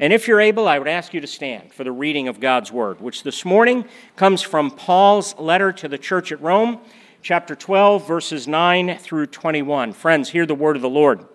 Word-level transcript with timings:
And 0.00 0.12
if 0.12 0.28
you're 0.28 0.40
able, 0.40 0.68
I 0.68 0.78
would 0.78 0.86
ask 0.86 1.12
you 1.12 1.20
to 1.20 1.26
stand 1.26 1.72
for 1.72 1.82
the 1.82 1.90
reading 1.90 2.28
of 2.28 2.38
God's 2.38 2.70
Word, 2.70 3.00
which 3.00 3.24
this 3.24 3.44
morning 3.44 3.84
comes 4.14 4.42
from 4.42 4.70
Paul's 4.70 5.36
letter 5.38 5.72
to 5.72 5.88
the 5.88 5.98
church 5.98 6.30
at 6.30 6.40
Rome, 6.40 6.78
chapter 7.20 7.56
12, 7.56 8.06
verses 8.06 8.46
9 8.46 8.96
through 8.98 9.26
21. 9.26 9.92
Friends, 9.92 10.28
hear 10.28 10.46
the 10.46 10.54
word 10.54 10.76
of 10.76 10.82
the 10.82 10.88
Lord. 10.88 11.26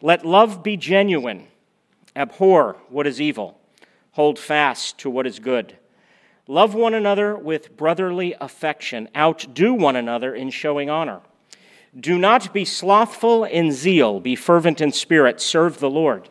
Let 0.00 0.24
love 0.24 0.62
be 0.62 0.78
genuine, 0.78 1.46
abhor 2.16 2.78
what 2.88 3.06
is 3.06 3.20
evil, 3.20 3.60
hold 4.12 4.38
fast 4.38 4.96
to 5.00 5.10
what 5.10 5.26
is 5.26 5.38
good. 5.38 5.76
Love 6.46 6.74
one 6.74 6.94
another 6.94 7.36
with 7.36 7.76
brotherly 7.76 8.34
affection, 8.40 9.10
outdo 9.14 9.74
one 9.74 9.96
another 9.96 10.34
in 10.34 10.48
showing 10.48 10.88
honor. 10.88 11.20
Do 11.98 12.16
not 12.16 12.50
be 12.54 12.64
slothful 12.64 13.44
in 13.44 13.72
zeal, 13.72 14.20
be 14.20 14.36
fervent 14.36 14.80
in 14.80 14.90
spirit, 14.90 15.38
serve 15.38 15.80
the 15.80 15.90
Lord. 15.90 16.30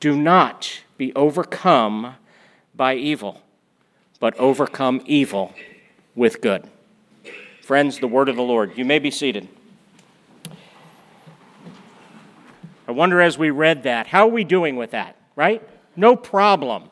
Do 0.00 0.16
not 0.16 0.82
be 0.96 1.12
overcome 1.14 2.14
by 2.74 2.94
evil, 2.94 3.42
but 4.20 4.38
overcome 4.38 5.02
evil 5.06 5.52
with 6.14 6.40
good. 6.40 6.68
Friends, 7.62 7.98
the 7.98 8.08
word 8.08 8.28
of 8.28 8.36
the 8.36 8.42
Lord. 8.42 8.78
You 8.78 8.84
may 8.84 8.98
be 8.98 9.10
seated. 9.10 9.48
I 12.86 12.92
wonder 12.92 13.20
as 13.20 13.36
we 13.36 13.50
read 13.50 13.82
that, 13.82 14.06
how 14.06 14.26
are 14.26 14.30
we 14.30 14.44
doing 14.44 14.76
with 14.76 14.92
that, 14.92 15.16
right? 15.36 15.62
No 15.94 16.16
problem. 16.16 16.90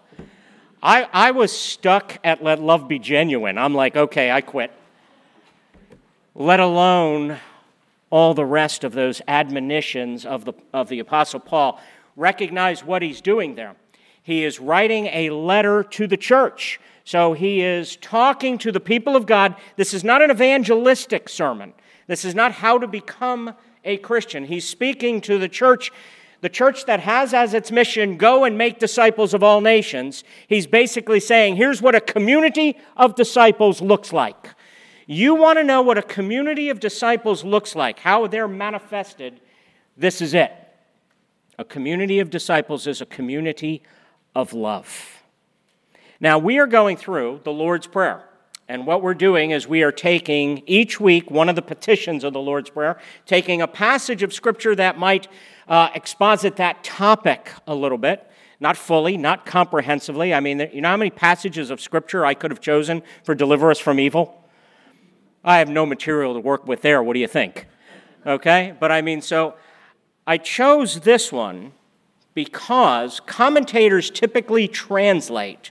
I, 0.82 1.08
I 1.12 1.30
was 1.30 1.56
stuck 1.56 2.18
at 2.22 2.44
let 2.44 2.60
love 2.60 2.86
be 2.86 2.98
genuine. 2.98 3.56
I'm 3.56 3.74
like, 3.74 3.96
okay, 3.96 4.30
I 4.30 4.41
quit. 4.41 4.70
Let 6.34 6.60
alone 6.60 7.38
all 8.10 8.34
the 8.34 8.44
rest 8.44 8.84
of 8.84 8.92
those 8.92 9.22
admonitions 9.26 10.26
of 10.26 10.44
the, 10.44 10.52
of 10.72 10.88
the 10.88 10.98
Apostle 10.98 11.41
Paul. 11.41 11.80
Recognize 12.17 12.83
what 12.83 13.03
he's 13.03 13.20
doing 13.20 13.55
there. 13.55 13.77
He 14.22 14.45
is 14.45 14.59
writing 14.59 15.06
a 15.06 15.31
letter 15.31 15.84
to 15.84 16.06
the 16.06 16.17
church. 16.17 16.81
So 17.05 17.34
he 17.34 17.61
is 17.61 17.95
talking 17.97 18.59
to 18.59 18.72
the 18.72 18.81
people 18.81 19.14
of 19.14 19.27
God. 19.27 19.55
This 19.77 19.95
is 19.95 20.03
not 20.03 20.22
an 20.22 20.33
evangelistic 20.33 21.28
sermon. 21.28 21.72
This 22.09 22.25
is 22.25 22.34
not 22.34 22.50
how 22.53 22.78
to 22.78 22.89
become 22.89 23.55
a 23.84 23.98
Christian. 23.98 24.44
He's 24.44 24.69
speaking 24.69 25.20
to 25.20 25.39
the 25.39 25.48
church, 25.48 25.92
the 26.41 26.48
church 26.48 26.87
that 26.87 27.00
has 27.00 27.33
as 27.33 27.55
its 27.55 27.70
mission, 27.70 28.17
go 28.17 28.42
and 28.44 28.59
make 28.59 28.81
disciples 28.81 29.32
of 29.34 29.44
all 29.44 29.60
nations. 29.60 30.25
He's 30.49 30.66
basically 30.66 31.21
saying, 31.21 31.55
here's 31.55 31.81
what 31.81 31.94
a 31.94 32.00
community 32.00 32.76
of 32.97 33.15
disciples 33.15 33.81
looks 33.81 34.12
like. 34.12 34.55
You 35.06 35.37
want 35.37 35.59
to 35.59 35.65
know 35.65 35.82
what 35.82 35.99
a 35.99 36.03
community 36.03 36.69
of 36.69 36.81
disciples 36.81 37.44
looks 37.44 37.76
like, 37.76 38.00
how 38.00 38.26
they're 38.26 38.49
manifested, 38.49 39.41
this 39.97 40.21
is 40.21 40.34
it. 40.34 40.53
A 41.59 41.65
community 41.65 42.19
of 42.19 42.28
disciples 42.28 42.87
is 42.87 43.00
a 43.00 43.06
community 43.06 43.83
of 44.34 44.53
love. 44.53 45.22
Now, 46.21 46.39
we 46.39 46.59
are 46.59 46.67
going 46.67 46.97
through 46.97 47.41
the 47.44 47.53
Lord's 47.53 47.87
Prayer. 47.87 48.25
And 48.69 48.87
what 48.87 49.00
we're 49.00 49.15
doing 49.15 49.53
is 49.53 49.69
we 49.69 49.83
are 49.83 49.93
taking 49.93 50.62
each 50.67 50.99
week 51.00 51.31
one 51.31 51.49
of 51.49 51.55
the 51.55 51.62
petitions 51.62 52.25
of 52.25 52.33
the 52.33 52.41
Lord's 52.41 52.69
Prayer, 52.69 52.99
taking 53.25 53.62
a 53.62 53.69
passage 53.69 54.22
of 54.22 54.34
Scripture 54.34 54.75
that 54.75 54.99
might 54.99 55.28
uh, 55.69 55.89
exposit 55.94 56.56
that 56.56 56.83
topic 56.83 57.50
a 57.67 57.75
little 57.75 57.99
bit. 57.99 58.28
Not 58.59 58.77
fully, 58.77 59.17
not 59.17 59.47
comprehensively. 59.47 60.34
I 60.34 60.41
mean, 60.41 60.69
you 60.73 60.81
know 60.81 60.88
how 60.88 60.97
many 60.97 61.11
passages 61.11 61.71
of 61.71 61.81
Scripture 61.81 62.27
I 62.27 62.34
could 62.34 62.50
have 62.50 62.61
chosen 62.61 63.03
for 63.23 63.34
deliver 63.34 63.71
us 63.71 63.78
from 63.78 64.00
evil? 64.00 64.44
I 65.44 65.59
have 65.59 65.69
no 65.69 65.87
material 65.87 66.34
to 66.34 66.41
work 66.41 66.67
with 66.67 66.83
there. 66.83 67.03
What 67.03 67.15
do 67.15 67.21
you 67.21 67.28
think? 67.28 67.67
Okay? 68.27 68.75
But 68.81 68.91
I 68.91 69.00
mean, 69.00 69.21
so 69.21 69.55
I 70.26 70.38
chose 70.38 71.00
this 71.00 71.31
one 71.31 71.72
because 72.34 73.20
commentators 73.20 74.10
typically 74.10 74.69
translate 74.69 75.70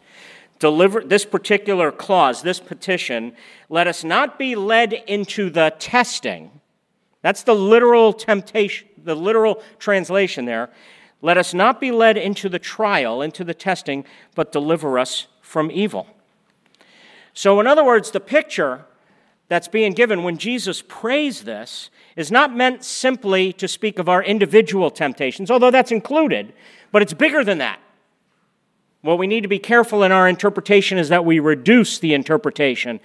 deliver 0.60 1.02
this 1.02 1.26
particular 1.26 1.92
clause, 1.92 2.42
this 2.42 2.60
petition, 2.60 3.34
let 3.70 3.88
us 3.88 4.04
not 4.04 4.40
be 4.40 4.56
led 4.56 4.94
into 4.94 5.50
the 5.50 5.74
testing. 5.80 6.50
That's 7.22 7.44
the 7.44 7.56
literal 7.56 8.14
temptation, 8.14 8.88
the 8.98 9.16
literal 9.16 9.62
translation 9.80 10.46
there. 10.46 10.70
Let 11.22 11.38
us 11.38 11.54
not 11.54 11.80
be 11.80 11.92
led 11.92 12.18
into 12.18 12.50
the 12.50 12.60
trial, 12.60 13.22
into 13.22 13.44
the 13.44 13.54
testing, 13.54 14.06
but 14.36 14.52
deliver 14.52 15.00
us 15.00 15.28
from 15.42 15.72
evil. 15.72 16.08
So, 17.34 17.60
in 17.60 17.68
other 17.68 17.84
words, 17.84 18.12
the 18.12 18.20
picture 18.20 18.86
that's 19.48 19.68
being 19.68 19.94
given 19.94 20.24
when 20.24 20.38
Jesus 20.38 20.84
prays 20.88 21.44
this 21.44 21.90
is 22.16 22.32
not 22.32 22.56
meant 22.56 22.84
simply 22.84 23.54
to 23.54 23.68
speak 23.68 24.00
of 24.00 24.10
our 24.10 24.24
individual 24.24 24.90
temptations, 24.90 25.52
although 25.52 25.72
that's 25.72 25.92
included, 25.92 26.54
but 26.92 27.02
it's 27.02 27.14
bigger 27.14 27.44
than 27.44 27.60
that. 27.60 27.80
What 29.02 29.20
we 29.20 29.28
need 29.28 29.42
to 29.42 29.48
be 29.48 29.60
careful 29.60 30.02
in 30.02 30.12
our 30.12 30.28
interpretation 30.28 30.98
is 30.98 31.10
that 31.10 31.26
we 31.26 31.40
reduce 31.40 32.00
the 32.00 32.16
interpretation. 32.16 33.00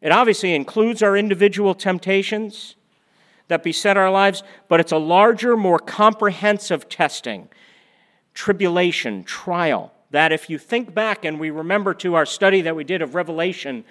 It 0.00 0.10
obviously 0.10 0.52
includes 0.52 1.02
our 1.02 1.16
individual 1.16 1.74
temptations 1.74 2.74
that 3.46 3.62
beset 3.62 3.96
our 3.96 4.10
lives, 4.10 4.42
but 4.68 4.80
it's 4.80 4.90
a 4.90 4.98
larger, 4.98 5.56
more 5.56 5.78
comprehensive 5.78 6.88
testing, 6.88 7.48
tribulation, 8.32 9.22
trial. 9.22 9.92
That 10.10 10.32
if 10.32 10.50
you 10.50 10.58
think 10.58 10.92
back 10.92 11.24
and 11.24 11.38
we 11.38 11.50
remember 11.50 11.94
to 11.94 12.14
our 12.14 12.26
study 12.26 12.62
that 12.62 12.74
we 12.74 12.84
did 12.84 13.02
of 13.02 13.14
Revelation, 13.14 13.84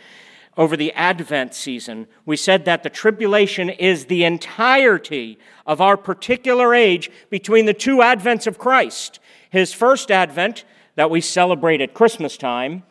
over 0.58 0.78
the 0.78 0.94
Advent 0.94 1.54
season, 1.54 2.08
we 2.26 2.36
said 2.36 2.66
that 2.66 2.84
the 2.84 2.90
tribulation 2.90 3.70
is 3.70 4.06
the 4.06 4.24
entirety 4.24 5.40
of 5.66 5.82
our 5.82 5.98
particular 5.98 6.76
age 6.76 7.10
between 7.30 7.66
the 7.66 7.74
two 7.74 7.98
advents 7.98 8.46
of 8.46 8.58
Christ 8.58 9.20
his 9.54 9.72
first 9.72 10.10
advent, 10.10 10.66
that 10.96 11.12
we 11.12 11.22
celebrate 11.22 11.80
at 11.80 11.94
Christmas 11.94 12.38
time, 12.38 12.82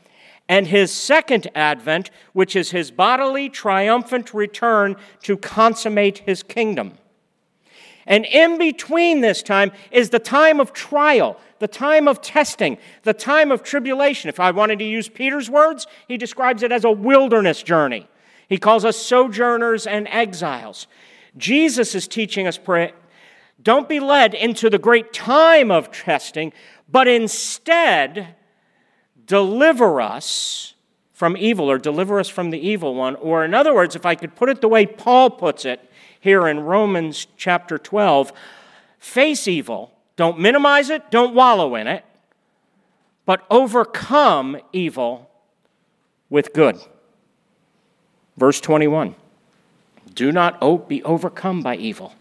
and 0.49 0.69
his 0.69 0.93
second 0.93 1.51
advent, 1.57 2.09
which 2.35 2.55
is 2.55 2.71
his 2.71 2.93
bodily 2.93 3.49
triumphant 3.49 4.33
return 4.33 4.95
to 5.25 5.37
consummate 5.37 6.19
his 6.19 6.45
kingdom. 6.45 6.97
And 8.07 8.25
in 8.27 8.59
between 8.59 9.21
this 9.21 9.43
time 9.43 9.73
is 9.91 10.11
the 10.11 10.19
time 10.19 10.61
of 10.61 10.73
trial, 10.73 11.39
the 11.59 11.69
time 11.69 12.09
of 12.09 12.21
testing, 12.21 12.79
the 13.03 13.15
time 13.15 13.53
of 13.53 13.63
tribulation. 13.63 14.29
If 14.29 14.41
I 14.41 14.51
wanted 14.51 14.79
to 14.81 14.85
use 14.85 15.09
Peter's 15.09 15.49
words, 15.49 15.87
he 16.09 16.17
describes 16.17 16.63
it 16.63 16.73
as 16.73 16.85
a 16.85 16.91
wilderness 16.91 17.63
journey. 17.63 18.09
He 18.49 18.59
calls 18.59 18.85
us 18.85 18.97
sojourners 18.97 19.87
and 19.87 20.09
exiles. 20.09 20.87
Jesus 21.37 21.95
is 21.95 22.09
teaching 22.09 22.47
us 22.47 22.59
pray, 22.59 22.93
don't 23.63 23.89
be 23.89 24.01
led 24.01 24.35
into 24.35 24.69
the 24.69 24.79
great 24.79 25.13
time 25.13 25.71
of 25.71 25.93
testing, 25.93 26.53
but 26.91 27.07
instead 27.07 28.35
deliver 29.25 30.01
us 30.01 30.75
from 31.13 31.37
evil 31.37 31.71
or 31.71 31.79
deliver 31.79 32.19
us 32.19 32.29
from 32.29 32.51
the 32.51 32.59
evil 32.59 32.95
one. 32.97 33.15
Or, 33.15 33.45
in 33.45 33.55
other 33.55 33.73
words, 33.73 33.95
if 33.95 34.05
I 34.05 34.17
could 34.17 34.35
put 34.35 34.49
it 34.49 34.61
the 34.61 34.69
way 34.69 34.85
Paul 34.85 35.31
puts 35.31 35.65
it 35.65 35.89
here 36.23 36.47
in 36.47 36.61
Romans 36.61 37.27
chapter 37.37 37.79
12, 37.79 38.33
face 39.01 39.49
evil 39.49 39.93
don't 40.15 40.39
minimize 40.39 40.89
it, 40.89 41.11
don't 41.11 41.35
wallow 41.35 41.75
in 41.75 41.89
it, 41.89 42.05
but 43.27 43.45
overcome 43.51 44.57
evil 44.73 45.29
with 46.31 46.53
good. 46.53 46.79
Verse 48.37 48.61
21 48.61 49.17
Do 50.15 50.31
not 50.31 50.89
be 50.89 51.03
overcome 51.03 51.61
by 51.61 51.75
evil. 51.75 52.15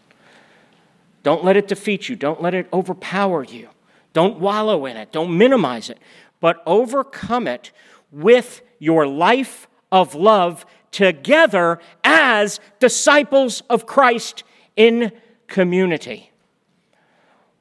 Don't 1.21 1.44
let 1.44 1.56
it 1.56 1.68
defeat 1.68 2.09
you, 2.09 2.15
don't 2.15 2.42
let 2.42 2.56
it 2.56 2.68
overpower 2.74 3.44
you. 3.44 3.69
Don't 4.13 4.39
wallow 4.39 4.88
in 4.88 4.98
it, 4.98 5.12
don't 5.12 5.38
minimize 5.38 5.92
it, 5.92 6.00
but 6.39 6.63
overcome 6.65 7.48
it 7.48 7.71
with 8.12 8.63
your 8.80 9.06
life 9.06 9.68
of 9.92 10.15
love 10.15 10.65
together 10.91 11.79
as 12.03 12.59
disciples 12.79 13.61
of 13.69 13.85
Christ 13.85 14.43
in 14.75 15.11
community. 15.47 16.31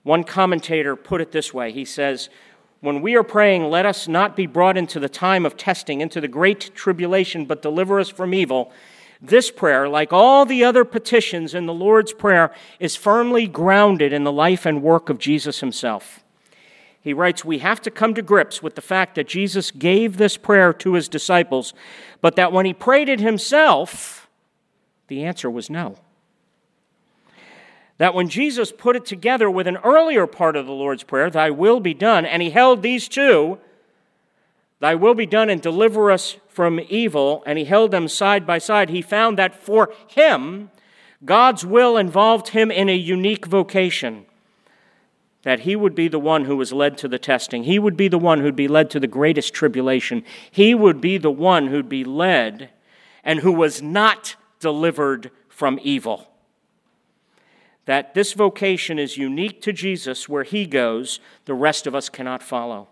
One 0.03 0.25
commentator 0.25 0.97
put 0.97 1.21
it 1.21 1.33
this 1.33 1.53
way 1.53 1.73
he 1.73 1.85
says, 1.85 2.31
When 2.81 3.03
we 3.03 3.17
are 3.17 3.23
praying, 3.23 3.65
let 3.65 3.87
us 3.87 4.09
not 4.09 4.37
be 4.37 4.47
brought 4.47 4.77
into 4.77 4.99
the 4.99 5.09
time 5.09 5.45
of 5.45 5.57
testing, 5.57 6.01
into 6.01 6.21
the 6.21 6.29
great 6.29 6.75
tribulation, 6.75 7.45
but 7.45 7.63
deliver 7.63 8.01
us 8.01 8.09
from 8.09 8.35
evil. 8.35 8.73
This 9.23 9.51
prayer, 9.51 9.87
like 9.89 10.15
all 10.15 10.47
the 10.47 10.65
other 10.65 10.85
petitions 10.85 11.55
in 11.55 11.67
the 11.67 11.75
Lord's 11.75 12.15
Prayer, 12.15 12.55
is 12.79 12.97
firmly 12.97 13.47
grounded 13.47 14.15
in 14.15 14.25
the 14.25 14.33
life 14.33 14.65
and 14.65 14.83
work 14.83 15.11
of 15.11 15.19
Jesus 15.19 15.61
himself. 15.61 16.25
He 17.01 17.13
writes, 17.13 17.45
We 17.45 17.59
have 17.59 17.81
to 17.83 17.91
come 17.91 18.15
to 18.15 18.23
grips 18.23 18.63
with 18.63 18.75
the 18.75 18.83
fact 18.83 19.15
that 19.15 19.29
Jesus 19.29 19.71
gave 19.71 20.17
this 20.17 20.37
prayer 20.37 20.73
to 20.75 20.95
his 20.95 21.09
disciples, 21.09 21.73
but 22.21 22.37
that 22.37 22.53
when 22.53 22.67
he 22.67 22.75
prayed 22.75 23.09
it 23.09 23.21
himself, 23.21 24.29
the 25.09 25.25
answer 25.25 25.51
was 25.51 25.71
no 25.71 25.97
that 28.01 28.15
when 28.15 28.31
Jesus 28.31 28.73
put 28.73 28.97
it 28.97 29.05
together 29.05 29.51
with 29.51 29.67
an 29.67 29.77
earlier 29.85 30.27
part 30.27 30.57
of 30.57 30.65
the 30.65 30.73
Lord's 30.73 31.03
Prayer, 31.03 31.29
Thy 31.29 31.51
will 31.51 31.81
be 31.81 31.93
done, 31.93 32.25
and 32.25 32.41
he 32.41 32.49
held 32.49 32.81
these 32.81 33.07
two, 33.07 33.59
Thy 34.79 34.95
will 34.95 35.13
be 35.13 35.27
done 35.27 35.51
and 35.51 35.61
deliver 35.61 36.11
us 36.11 36.39
from 36.49 36.81
evil, 36.89 37.43
and 37.45 37.59
he 37.59 37.67
held 37.67 37.91
them 37.91 38.09
side 38.09 38.47
by 38.47 38.57
side, 38.57 38.89
he 38.89 39.03
found 39.03 39.37
that 39.37 39.55
for 39.55 39.93
him, 40.07 40.71
God's 41.27 41.67
will 41.67 41.99
involved 41.99 42.49
him 42.49 42.71
in 42.71 42.89
a 42.89 42.97
unique 42.97 43.45
vocation. 43.45 44.25
That 45.43 45.61
he 45.61 45.75
would 45.75 45.95
be 45.95 46.09
the 46.09 46.19
one 46.19 46.45
who 46.45 46.57
was 46.57 46.73
led 46.73 46.99
to 46.99 47.09
the 47.09 47.19
testing. 47.19 47.65
He 47.65 47.79
would 47.79 47.97
be 47.97 48.09
the 48.09 48.19
one 48.19 48.41
who'd 48.41 48.57
be 48.57 48.69
led 48.69 48.91
to 48.91 49.01
the 49.01 49.07
greatest 49.07 49.55
tribulation. 49.55 50.23
He 50.51 50.75
would 50.75 51.01
be 51.01 51.17
the 51.17 51.31
one 51.31 51.69
who'd 51.69 51.89
be 51.89 52.05
led 52.05 52.71
and 53.25 53.41
who 53.41 53.53
was 53.53 53.81
not 53.81 54.37
delivered 54.59 55.31
from 55.49 55.79
evil 55.83 56.31
that 57.91 58.15
this 58.15 58.35
vocation 58.35 59.01
is 59.01 59.17
unique 59.17 59.61
to 59.63 59.73
Jesus 59.73 60.29
where 60.29 60.45
he 60.45 60.65
goes, 60.65 61.19
the 61.47 61.55
rest 61.55 61.89
of 61.89 61.95
us 61.95 62.09
cannot 62.09 62.41
follow. 62.41 62.87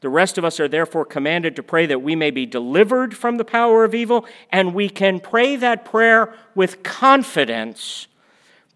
The 0.00 0.10
rest 0.10 0.36
of 0.36 0.44
us 0.44 0.60
are 0.60 0.68
therefore 0.68 1.06
commanded 1.06 1.56
to 1.56 1.62
pray 1.62 1.86
that 1.86 2.02
we 2.02 2.14
may 2.14 2.30
be 2.30 2.44
delivered 2.44 3.16
from 3.16 3.38
the 3.38 3.44
power 3.44 3.84
of 3.84 3.94
evil, 3.94 4.26
and 4.52 4.74
we 4.74 4.90
can 4.90 5.18
pray 5.18 5.56
that 5.56 5.86
prayer 5.86 6.34
with 6.54 6.82
confidence 6.82 8.06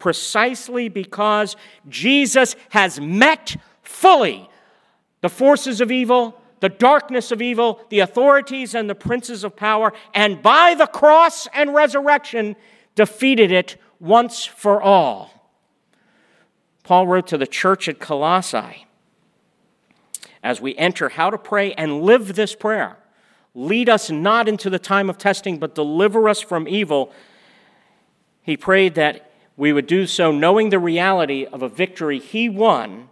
precisely 0.01 0.89
because 0.89 1.55
Jesus 1.87 2.57
has 2.71 2.99
met 2.99 3.55
fully 3.83 4.49
the 5.21 5.29
forces 5.29 5.79
of 5.79 5.91
evil, 5.91 6.41
the 6.59 6.69
darkness 6.69 7.31
of 7.31 7.41
evil, 7.41 7.79
the 7.89 7.99
authorities 7.99 8.75
and 8.75 8.89
the 8.89 8.95
princes 8.95 9.43
of 9.45 9.55
power, 9.55 9.93
and 10.13 10.41
by 10.41 10.73
the 10.73 10.87
cross 10.87 11.47
and 11.53 11.73
resurrection 11.73 12.55
defeated 12.95 13.51
it 13.51 13.77
once 13.99 14.43
for 14.43 14.81
all. 14.81 15.51
Paul 16.83 17.07
wrote 17.07 17.27
to 17.27 17.37
the 17.37 17.47
church 17.47 17.87
at 17.87 17.99
Colossae 17.99 18.87
as 20.43 20.59
we 20.59 20.75
enter 20.75 21.09
how 21.09 21.29
to 21.29 21.37
pray 21.37 21.73
and 21.73 22.01
live 22.01 22.35
this 22.35 22.55
prayer. 22.55 22.97
Lead 23.53 23.89
us 23.89 24.09
not 24.09 24.47
into 24.47 24.69
the 24.69 24.79
time 24.79 25.09
of 25.09 25.17
testing, 25.17 25.57
but 25.59 25.75
deliver 25.75 26.27
us 26.27 26.41
from 26.41 26.67
evil. 26.67 27.11
He 28.41 28.57
prayed 28.57 28.95
that 28.95 29.30
we 29.61 29.71
would 29.71 29.85
do 29.85 30.07
so 30.07 30.31
knowing 30.31 30.71
the 30.71 30.79
reality 30.79 31.45
of 31.45 31.61
a 31.61 31.69
victory 31.69 32.17
he 32.17 32.49
won 32.49 33.07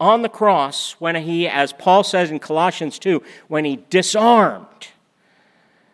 on 0.00 0.22
the 0.22 0.28
cross 0.28 0.96
when 0.98 1.14
he, 1.14 1.46
as 1.46 1.72
Paul 1.72 2.02
says 2.02 2.32
in 2.32 2.40
Colossians 2.40 2.98
2, 2.98 3.22
when 3.46 3.64
he 3.64 3.84
disarmed 3.90 4.88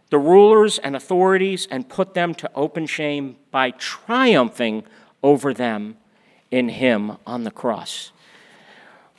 the 0.09 0.19
rulers 0.19 0.79
and 0.79 0.97
authorities 0.97 1.69
and 1.71 1.87
put 1.87 2.15
them 2.15 2.33
to 2.37 2.51
open 2.55 2.87
shame 2.87 3.37
by 3.51 3.73
triumphing 3.73 4.85
over 5.23 5.53
them 5.53 5.99
in 6.51 6.71
Him 6.71 7.19
on 7.27 7.45
the 7.45 7.51
cross. 7.51 8.11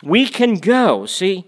We 0.01 0.25
can 0.25 0.55
go, 0.55 1.05
see, 1.05 1.45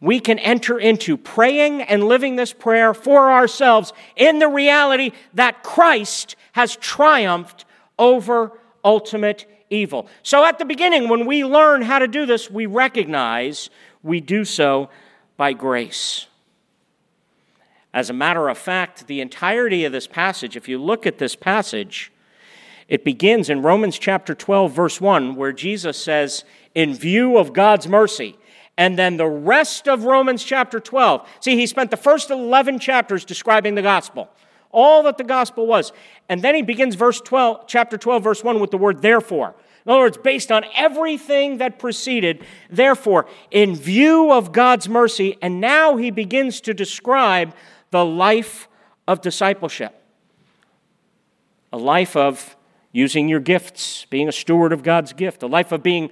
we 0.00 0.18
can 0.18 0.40
enter 0.40 0.76
into 0.76 1.16
praying 1.16 1.82
and 1.82 2.02
living 2.02 2.34
this 2.34 2.52
prayer 2.52 2.94
for 2.94 3.30
ourselves 3.30 3.92
in 4.16 4.40
the 4.40 4.48
reality 4.48 5.12
that 5.34 5.62
Christ 5.62 6.34
has 6.54 6.74
triumphed 6.74 7.64
over 8.00 8.58
ultimate 8.82 9.46
evil. 9.70 10.08
So 10.24 10.44
at 10.44 10.58
the 10.58 10.64
beginning, 10.64 11.08
when 11.08 11.26
we 11.26 11.44
learn 11.44 11.82
how 11.82 12.00
to 12.00 12.08
do 12.08 12.26
this, 12.26 12.50
we 12.50 12.66
recognize 12.66 13.70
we 14.02 14.20
do 14.20 14.44
so 14.44 14.90
by 15.36 15.52
grace. 15.52 16.26
As 17.92 18.10
a 18.10 18.14
matter 18.14 18.48
of 18.48 18.58
fact, 18.58 19.06
the 19.06 19.20
entirety 19.20 19.84
of 19.84 19.92
this 19.92 20.06
passage, 20.06 20.56
if 20.56 20.68
you 20.68 20.78
look 20.78 21.06
at 21.06 21.18
this 21.18 21.36
passage, 21.36 22.12
it 22.88 23.04
begins 23.04 23.50
in 23.50 23.62
Romans 23.62 23.98
chapter 23.98 24.34
12, 24.34 24.72
verse 24.72 25.00
1, 25.00 25.36
where 25.36 25.52
Jesus 25.52 25.96
says, 25.96 26.44
In 26.74 26.94
view 26.94 27.36
of 27.36 27.52
God's 27.52 27.88
mercy. 27.88 28.36
And 28.76 28.98
then 28.98 29.16
the 29.16 29.26
rest 29.26 29.88
of 29.88 30.04
Romans 30.04 30.42
chapter 30.42 30.80
12. 30.80 31.28
See, 31.40 31.56
he 31.56 31.66
spent 31.66 31.90
the 31.90 31.96
first 31.96 32.30
11 32.30 32.78
chapters 32.78 33.24
describing 33.24 33.74
the 33.74 33.82
gospel, 33.82 34.28
all 34.70 35.02
that 35.04 35.18
the 35.18 35.24
gospel 35.24 35.66
was. 35.66 35.92
And 36.28 36.42
then 36.42 36.54
he 36.54 36.62
begins 36.62 36.94
verse 36.94 37.20
12, 37.20 37.66
chapter 37.66 37.98
12, 37.98 38.22
verse 38.22 38.44
1 38.44 38.60
with 38.60 38.70
the 38.70 38.78
word 38.78 39.02
therefore. 39.02 39.54
In 39.84 39.92
other 39.92 40.02
words, 40.02 40.18
based 40.18 40.52
on 40.52 40.64
everything 40.76 41.58
that 41.58 41.78
preceded, 41.78 42.44
therefore, 42.68 43.26
in 43.50 43.74
view 43.74 44.30
of 44.30 44.52
God's 44.52 44.88
mercy, 44.88 45.38
and 45.40 45.60
now 45.60 45.96
he 45.96 46.10
begins 46.10 46.60
to 46.62 46.74
describe 46.74 47.54
the 47.90 48.04
life 48.04 48.68
of 49.08 49.20
discipleship 49.20 49.96
a 51.72 51.78
life 51.78 52.16
of 52.16 52.56
using 52.92 53.28
your 53.28 53.38
gifts, 53.38 54.04
being 54.10 54.28
a 54.28 54.32
steward 54.32 54.72
of 54.72 54.82
God's 54.82 55.12
gift, 55.12 55.42
a 55.44 55.46
life 55.46 55.70
of 55.70 55.84
being 55.84 56.10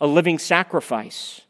a 0.00 0.06
living 0.06 0.38
sacrifice, 0.38 1.42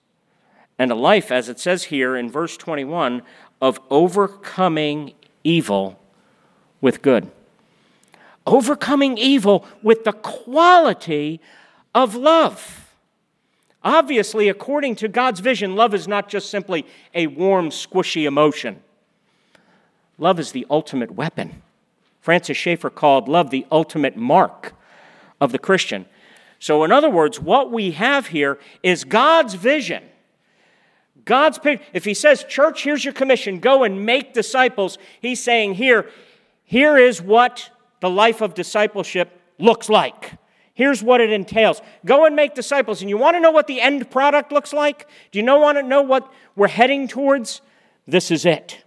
and 0.77 0.91
a 0.91 0.95
life, 0.95 1.31
as 1.31 1.49
it 1.49 1.61
says 1.61 1.85
here 1.85 2.17
in 2.17 2.29
verse 2.29 2.57
21, 2.57 3.23
of 3.61 3.79
overcoming 3.91 5.13
evil 5.45 6.01
with 6.85 7.01
good. 7.01 7.31
Overcoming 8.47 9.17
evil 9.17 9.67
with 9.83 10.05
the 10.05 10.13
quality 10.13 11.41
of 11.95 12.15
love. 12.15 12.95
Obviously, 13.83 14.51
according 14.51 14.97
to 14.97 15.09
God's 15.09 15.41
vision, 15.41 15.77
love 15.77 15.95
is 15.95 16.07
not 16.07 16.29
just 16.29 16.51
simply 16.51 16.87
a 17.15 17.27
warm, 17.27 17.71
squishy 17.71 18.25
emotion. 18.27 18.83
Love 20.19 20.39
is 20.39 20.53
the 20.53 20.67
ultimate 20.69 21.13
weapon. 21.13 21.63
Francis 22.21 22.59
Schaeffer 22.59 22.91
called 22.91 23.29
love 23.29 23.49
the 23.49 23.67
ultimate 23.73 24.17
mark 24.17 24.75
of 25.41 25.53
the 25.53 25.59
Christian. 25.59 26.05
So, 26.59 26.85
in 26.85 26.93
other 26.93 27.11
words, 27.11 27.41
what 27.41 27.73
we 27.73 27.93
have 27.93 28.27
here 28.27 28.59
is 28.83 29.05
God's 29.05 29.55
vision. 29.55 30.03
God's 31.25 31.59
if 31.95 32.05
he 32.05 32.13
says, 32.13 32.45
Church, 32.45 32.85
here's 32.85 33.05
your 33.07 33.15
commission, 33.15 33.59
go 33.59 33.85
and 33.85 34.05
make 34.05 34.35
disciples, 34.35 34.99
he's 35.23 35.43
saying, 35.43 35.75
Here, 35.75 36.11
here 36.65 36.97
is 36.97 37.21
what 37.21 37.71
the 38.01 38.11
life 38.11 38.41
of 38.41 38.55
discipleship 38.55 39.41
looks 39.59 39.89
like. 39.89 40.33
Here's 40.75 41.03
what 41.03 41.21
it 41.21 41.31
entails. 41.31 41.81
Go 42.05 42.27
and 42.27 42.35
make 42.35 42.55
disciples. 42.55 43.01
And 43.01 43.09
you 43.09 43.17
want 43.17 43.37
to 43.37 43.41
know 43.41 43.53
what 43.53 43.69
the 43.69 43.81
end 43.81 44.11
product 44.11 44.51
looks 44.51 44.73
like? 44.73 45.09
Do 45.31 45.39
you 45.39 45.45
know, 45.45 45.59
want 45.59 45.79
to 45.79 45.83
know 45.83 46.03
what 46.03 46.33
we're 46.57 46.69
heading 46.69 47.07
towards? 47.07 47.63
This 48.09 48.31
is 48.31 48.45
it. 48.45 48.85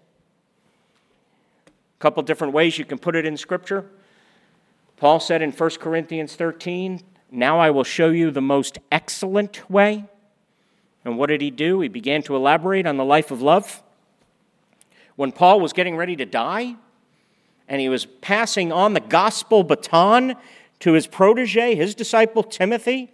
A 1.68 2.00
couple 2.00 2.22
different 2.24 2.54
ways 2.54 2.78
you 2.78 2.84
can 2.84 3.00
put 3.00 3.16
it 3.16 3.26
in 3.26 3.38
Scripture. 3.38 3.86
Paul 4.98 5.20
said 5.20 5.42
in 5.42 5.52
1 5.52 5.70
Corinthians 5.80 6.36
13, 6.36 7.02
Now 7.32 7.60
I 7.60 7.70
will 7.70 7.86
show 7.86 8.10
you 8.10 8.32
the 8.32 8.42
most 8.42 8.80
excellent 8.92 9.70
way. 9.70 10.06
And 11.06 11.18
what 11.18 11.28
did 11.28 11.40
he 11.40 11.52
do? 11.52 11.80
He 11.80 11.88
began 11.88 12.22
to 12.24 12.36
elaborate 12.36 12.86
on 12.86 12.98
the 12.98 13.06
life 13.06 13.32
of 13.32 13.42
love. 13.42 13.82
When 15.16 15.32
Paul 15.32 15.62
was 15.62 15.72
getting 15.72 15.96
ready 15.96 16.18
to 16.18 16.26
die, 16.26 16.76
and 17.68 17.82
he 17.82 17.90
was 17.90 18.06
passing 18.06 18.72
on 18.72 18.94
the 18.94 19.00
gospel 19.00 19.64
baton 19.64 20.36
to 20.80 20.94
his 20.94 21.08
protege, 21.08 21.76
his 21.76 21.96
disciple 21.96 22.44
Timothy, 22.44 23.12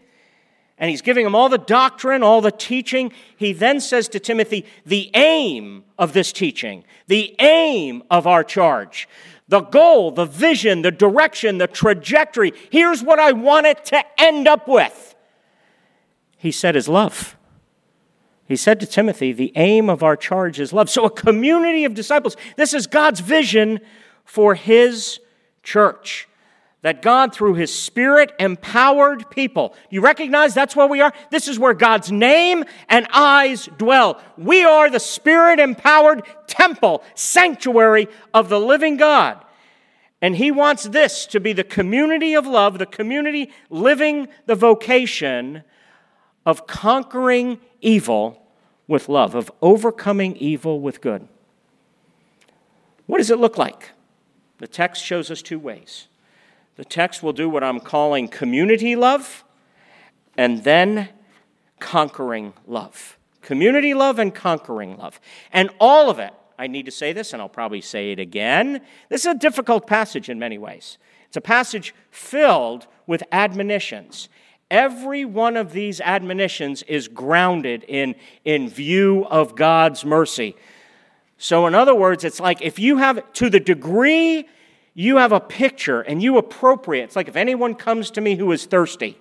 and 0.78 0.90
he's 0.90 1.02
giving 1.02 1.26
him 1.26 1.36
all 1.36 1.50
the 1.50 1.58
doctrine, 1.58 2.24
all 2.24 2.42
the 2.42 2.52
teaching. 2.52 3.14
He 3.38 3.54
then 3.54 3.80
says 3.80 4.08
to 4.10 4.20
Timothy, 4.20 4.66
The 4.86 5.12
aim 5.14 5.84
of 5.98 6.14
this 6.14 6.32
teaching, 6.32 6.84
the 7.08 7.36
aim 7.40 8.04
of 8.10 8.28
our 8.28 8.44
charge, 8.44 9.08
the 9.48 9.62
goal, 9.62 10.12
the 10.12 10.26
vision, 10.26 10.82
the 10.82 10.92
direction, 10.92 11.58
the 11.58 11.68
trajectory. 11.68 12.54
Here's 12.70 13.04
what 13.04 13.20
I 13.20 13.32
want 13.32 13.68
it 13.68 13.86
to 13.86 14.04
end 14.20 14.48
up 14.48 14.68
with. 14.68 15.16
He 16.38 16.52
said, 16.52 16.76
Is 16.76 16.90
love. 16.90 17.38
He 18.46 18.56
said 18.58 18.80
to 18.82 18.86
Timothy, 18.86 19.32
The 19.32 19.54
aim 19.56 19.90
of 19.90 20.04
our 20.04 20.18
charge 20.18 20.60
is 20.60 20.74
love. 20.74 20.90
So, 20.90 21.06
a 21.06 21.10
community 21.10 21.86
of 21.86 21.94
disciples. 21.94 22.36
This 22.58 22.74
is 22.74 22.88
God's 22.88 23.20
vision 23.20 23.80
for 24.26 24.56
his 24.56 25.20
church 25.64 26.28
that 26.84 27.02
God, 27.02 27.34
through 27.34 27.56
His 27.56 27.74
Spirit, 27.74 28.34
empowered 28.40 29.30
people. 29.32 29.74
You 29.90 30.02
recognize 30.02 30.54
that's 30.54 30.76
where 30.76 30.86
we 30.86 31.00
are? 31.00 31.14
This 31.32 31.48
is 31.48 31.58
where 31.58 31.74
God's 31.74 32.12
name 32.12 32.66
and 32.90 33.08
eyes 33.14 33.70
dwell. 33.78 34.22
We 34.38 34.66
are 34.66 34.90
the 34.90 35.00
Spirit 35.00 35.60
empowered 35.60 36.24
temple, 36.46 37.02
sanctuary 37.16 38.10
of 38.34 38.50
the 38.50 38.60
living 38.60 38.98
God. 38.98 39.44
And 40.22 40.36
He 40.36 40.52
wants 40.52 40.84
this 40.84 41.26
to 41.28 41.40
be 41.40 41.54
the 41.54 41.64
community 41.64 42.34
of 42.34 42.46
love, 42.46 42.80
the 42.80 42.86
community 42.86 43.50
living 43.70 44.28
the 44.46 44.56
vocation 44.56 45.64
of 46.46 46.68
conquering 46.68 47.62
evil 47.80 48.46
with 48.90 49.08
love, 49.08 49.36
of 49.36 49.50
overcoming 49.62 50.36
evil 50.36 50.82
with 50.82 51.00
good. 51.00 51.30
What 53.06 53.20
does 53.20 53.32
it 53.32 53.40
look 53.40 53.58
like? 53.58 53.93
The 54.64 54.68
text 54.68 55.04
shows 55.04 55.30
us 55.30 55.42
two 55.42 55.60
ways. 55.60 56.08
The 56.78 56.86
text 56.86 57.22
will 57.22 57.34
do 57.34 57.50
what 57.50 57.66
I'm 57.66 57.82
calling 57.82 58.30
community 58.30 58.96
love 58.96 59.44
and 60.38 60.64
then 60.64 61.10
conquering 61.82 62.54
love. 62.66 63.18
Community 63.42 63.94
love 63.94 64.20
and 64.20 64.34
conquering 64.34 64.96
love. 64.96 65.20
And 65.52 65.70
all 65.82 66.10
of 66.10 66.18
it, 66.18 66.32
I 66.58 66.68
need 66.68 66.86
to 66.86 66.94
say 66.94 67.12
this 67.12 67.34
and 67.34 67.42
I'll 67.42 67.50
probably 67.50 67.82
say 67.82 68.14
it 68.14 68.20
again. 68.20 68.80
This 69.10 69.26
is 69.26 69.34
a 69.34 69.38
difficult 69.38 69.86
passage 69.86 70.30
in 70.30 70.40
many 70.40 70.58
ways. 70.58 70.98
It's 71.28 71.36
a 71.36 71.42
passage 71.42 71.94
filled 72.10 72.88
with 73.06 73.22
admonitions. 73.34 74.30
Every 74.72 75.26
one 75.26 75.58
of 75.58 75.74
these 75.74 76.00
admonitions 76.00 76.84
is 76.84 77.10
grounded 77.10 77.84
in, 77.86 78.16
in 78.46 78.70
view 78.70 79.26
of 79.26 79.58
God's 79.58 80.06
mercy. 80.06 80.56
So, 81.44 81.68
in 81.68 81.76
other 81.76 81.94
words, 81.94 82.24
it's 82.24 82.40
like 82.40 82.62
if 82.62 82.80
you 82.80 83.00
have, 83.00 83.34
to 83.34 83.50
the 83.50 83.60
degree 83.60 84.48
you 84.94 85.18
have 85.18 85.34
a 85.34 85.42
picture 85.42 86.00
and 86.00 86.24
you 86.24 86.38
appropriate. 86.38 87.04
It's 87.04 87.18
like 87.18 87.28
if 87.28 87.36
anyone 87.36 87.76
comes 87.76 88.12
to 88.12 88.22
me 88.22 88.38
who 88.38 88.50
is 88.54 88.66
thirsty, 88.66 89.18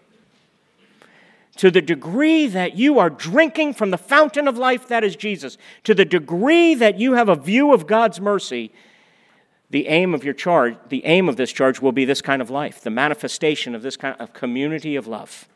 to 1.56 1.68
the 1.68 1.82
degree 1.82 2.46
that 2.46 2.76
you 2.76 3.00
are 3.00 3.10
drinking 3.10 3.74
from 3.74 3.90
the 3.90 3.98
fountain 3.98 4.46
of 4.46 4.56
life 4.56 4.86
that 4.86 5.02
is 5.02 5.16
Jesus, 5.16 5.58
to 5.82 5.94
the 5.94 6.04
degree 6.04 6.76
that 6.76 6.96
you 6.96 7.14
have 7.14 7.28
a 7.28 7.34
view 7.34 7.74
of 7.74 7.88
God's 7.88 8.20
mercy, 8.20 8.70
the 9.70 9.88
aim 9.88 10.14
of 10.14 10.22
your 10.22 10.32
charge, 10.32 10.76
the 10.90 11.04
aim 11.04 11.28
of 11.28 11.34
this 11.34 11.50
charge 11.50 11.80
will 11.80 11.90
be 11.90 12.04
this 12.04 12.22
kind 12.22 12.40
of 12.40 12.50
life, 12.50 12.82
the 12.82 12.90
manifestation 12.90 13.74
of 13.74 13.82
this 13.82 13.96
kind 13.96 14.14
of 14.20 14.32
community 14.32 14.94
of 14.94 15.08
love. 15.08 15.48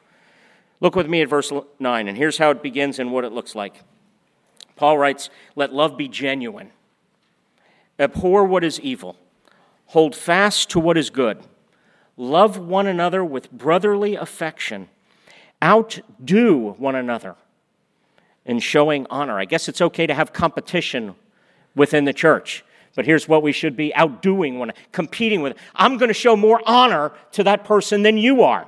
Look 0.80 0.96
with 0.96 1.08
me 1.08 1.22
at 1.22 1.28
verse 1.28 1.52
9, 1.78 2.08
and 2.08 2.18
here's 2.18 2.38
how 2.38 2.50
it 2.50 2.60
begins 2.60 2.98
and 2.98 3.12
what 3.12 3.24
it 3.24 3.30
looks 3.30 3.54
like. 3.54 3.84
Paul 4.76 4.98
writes, 4.98 5.30
Let 5.54 5.72
love 5.72 5.96
be 5.96 6.08
genuine, 6.08 6.70
abhor 7.98 8.44
what 8.44 8.62
is 8.62 8.78
evil 8.80 9.16
Hold 9.86 10.16
fast 10.16 10.70
to 10.70 10.80
what 10.80 10.98
is 10.98 11.10
good. 11.10 11.38
Love 12.16 12.58
one 12.58 12.86
another 12.86 13.24
with 13.24 13.52
brotherly 13.52 14.16
affection. 14.16 14.88
Outdo 15.62 16.72
one 16.72 16.94
another 16.94 17.36
in 18.44 18.58
showing 18.58 19.06
honor. 19.10 19.38
I 19.38 19.44
guess 19.44 19.68
it's 19.68 19.80
okay 19.80 20.06
to 20.06 20.14
have 20.14 20.32
competition 20.32 21.14
within 21.74 22.04
the 22.04 22.12
church, 22.12 22.64
but 22.94 23.04
here's 23.04 23.28
what 23.28 23.42
we 23.42 23.52
should 23.52 23.76
be 23.76 23.94
outdoing 23.94 24.58
one, 24.58 24.72
competing 24.92 25.42
with. 25.42 25.56
I'm 25.74 25.98
going 25.98 26.08
to 26.08 26.14
show 26.14 26.36
more 26.36 26.60
honor 26.66 27.12
to 27.32 27.44
that 27.44 27.64
person 27.64 28.02
than 28.02 28.16
you 28.16 28.42
are. 28.42 28.66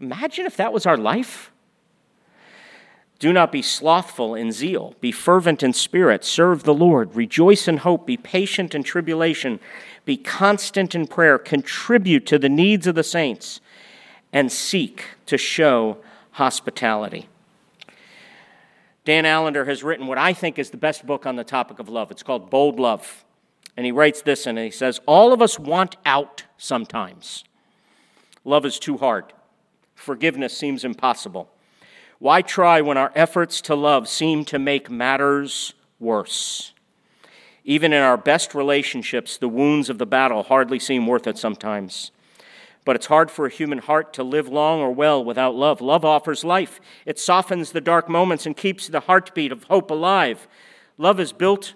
Imagine 0.00 0.46
if 0.46 0.56
that 0.56 0.72
was 0.72 0.86
our 0.86 0.96
life. 0.96 1.52
Do 3.18 3.32
not 3.32 3.50
be 3.50 3.62
slothful 3.62 4.34
in 4.36 4.52
zeal. 4.52 4.94
Be 5.00 5.10
fervent 5.10 5.62
in 5.62 5.72
spirit. 5.72 6.24
Serve 6.24 6.62
the 6.62 6.74
Lord. 6.74 7.16
Rejoice 7.16 7.66
in 7.66 7.78
hope. 7.78 8.06
Be 8.06 8.16
patient 8.16 8.74
in 8.74 8.84
tribulation. 8.84 9.58
Be 10.04 10.16
constant 10.16 10.94
in 10.94 11.08
prayer. 11.08 11.36
Contribute 11.36 12.26
to 12.26 12.38
the 12.38 12.48
needs 12.48 12.86
of 12.86 12.94
the 12.94 13.02
saints. 13.02 13.60
And 14.32 14.52
seek 14.52 15.04
to 15.26 15.36
show 15.36 15.98
hospitality. 16.32 17.28
Dan 19.04 19.24
Allender 19.24 19.64
has 19.64 19.82
written 19.82 20.06
what 20.06 20.18
I 20.18 20.32
think 20.32 20.58
is 20.58 20.70
the 20.70 20.76
best 20.76 21.04
book 21.04 21.26
on 21.26 21.34
the 21.34 21.42
topic 21.42 21.78
of 21.80 21.88
love. 21.88 22.10
It's 22.10 22.22
called 22.22 22.50
Bold 22.50 22.78
Love. 22.78 23.24
And 23.76 23.86
he 23.86 23.90
writes 23.90 24.22
this 24.22 24.46
and 24.46 24.58
he 24.58 24.70
says, 24.70 25.00
All 25.06 25.32
of 25.32 25.42
us 25.42 25.58
want 25.58 25.96
out 26.04 26.44
sometimes. 26.56 27.42
Love 28.44 28.64
is 28.64 28.78
too 28.78 28.98
hard. 28.98 29.32
Forgiveness 29.94 30.56
seems 30.56 30.84
impossible. 30.84 31.50
Why 32.18 32.42
try 32.42 32.80
when 32.80 32.96
our 32.96 33.12
efforts 33.14 33.60
to 33.62 33.76
love 33.76 34.08
seem 34.08 34.44
to 34.46 34.58
make 34.58 34.90
matters 34.90 35.74
worse? 36.00 36.72
Even 37.64 37.92
in 37.92 38.02
our 38.02 38.16
best 38.16 38.54
relationships, 38.54 39.36
the 39.36 39.48
wounds 39.48 39.88
of 39.88 39.98
the 39.98 40.06
battle 40.06 40.42
hardly 40.42 40.80
seem 40.80 41.06
worth 41.06 41.28
it 41.28 41.38
sometimes. 41.38 42.10
But 42.84 42.96
it's 42.96 43.06
hard 43.06 43.30
for 43.30 43.46
a 43.46 43.50
human 43.50 43.78
heart 43.78 44.12
to 44.14 44.24
live 44.24 44.48
long 44.48 44.80
or 44.80 44.90
well 44.90 45.24
without 45.24 45.54
love. 45.54 45.80
Love 45.80 46.04
offers 46.04 46.42
life, 46.42 46.80
it 47.06 47.18
softens 47.20 47.70
the 47.70 47.80
dark 47.80 48.08
moments 48.08 48.46
and 48.46 48.56
keeps 48.56 48.88
the 48.88 49.00
heartbeat 49.00 49.52
of 49.52 49.64
hope 49.64 49.90
alive. 49.90 50.48
Love 50.96 51.20
is 51.20 51.32
built, 51.32 51.74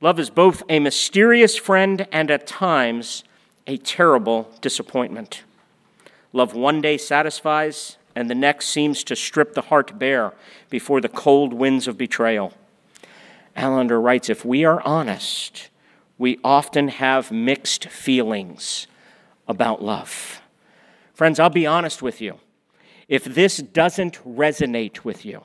love 0.00 0.20
is 0.20 0.30
both 0.30 0.62
a 0.68 0.78
mysterious 0.78 1.56
friend 1.56 2.06
and 2.12 2.30
at 2.30 2.46
times 2.46 3.24
a 3.66 3.78
terrible 3.78 4.48
disappointment. 4.60 5.42
Love 6.32 6.54
one 6.54 6.80
day 6.80 6.96
satisfies, 6.96 7.97
and 8.18 8.28
the 8.28 8.34
next 8.34 8.70
seems 8.70 9.04
to 9.04 9.14
strip 9.14 9.54
the 9.54 9.62
heart 9.62 9.96
bare 9.96 10.32
before 10.70 11.00
the 11.00 11.08
cold 11.08 11.52
winds 11.52 11.86
of 11.86 11.96
betrayal. 11.96 12.52
Allender 13.54 14.00
writes 14.00 14.28
If 14.28 14.44
we 14.44 14.64
are 14.64 14.82
honest, 14.84 15.68
we 16.18 16.40
often 16.42 16.88
have 16.88 17.30
mixed 17.30 17.86
feelings 17.86 18.88
about 19.46 19.84
love. 19.84 20.40
Friends, 21.14 21.38
I'll 21.38 21.48
be 21.48 21.64
honest 21.64 22.02
with 22.02 22.20
you. 22.20 22.40
If 23.06 23.22
this 23.22 23.58
doesn't 23.58 24.18
resonate 24.24 25.04
with 25.04 25.24
you, 25.24 25.44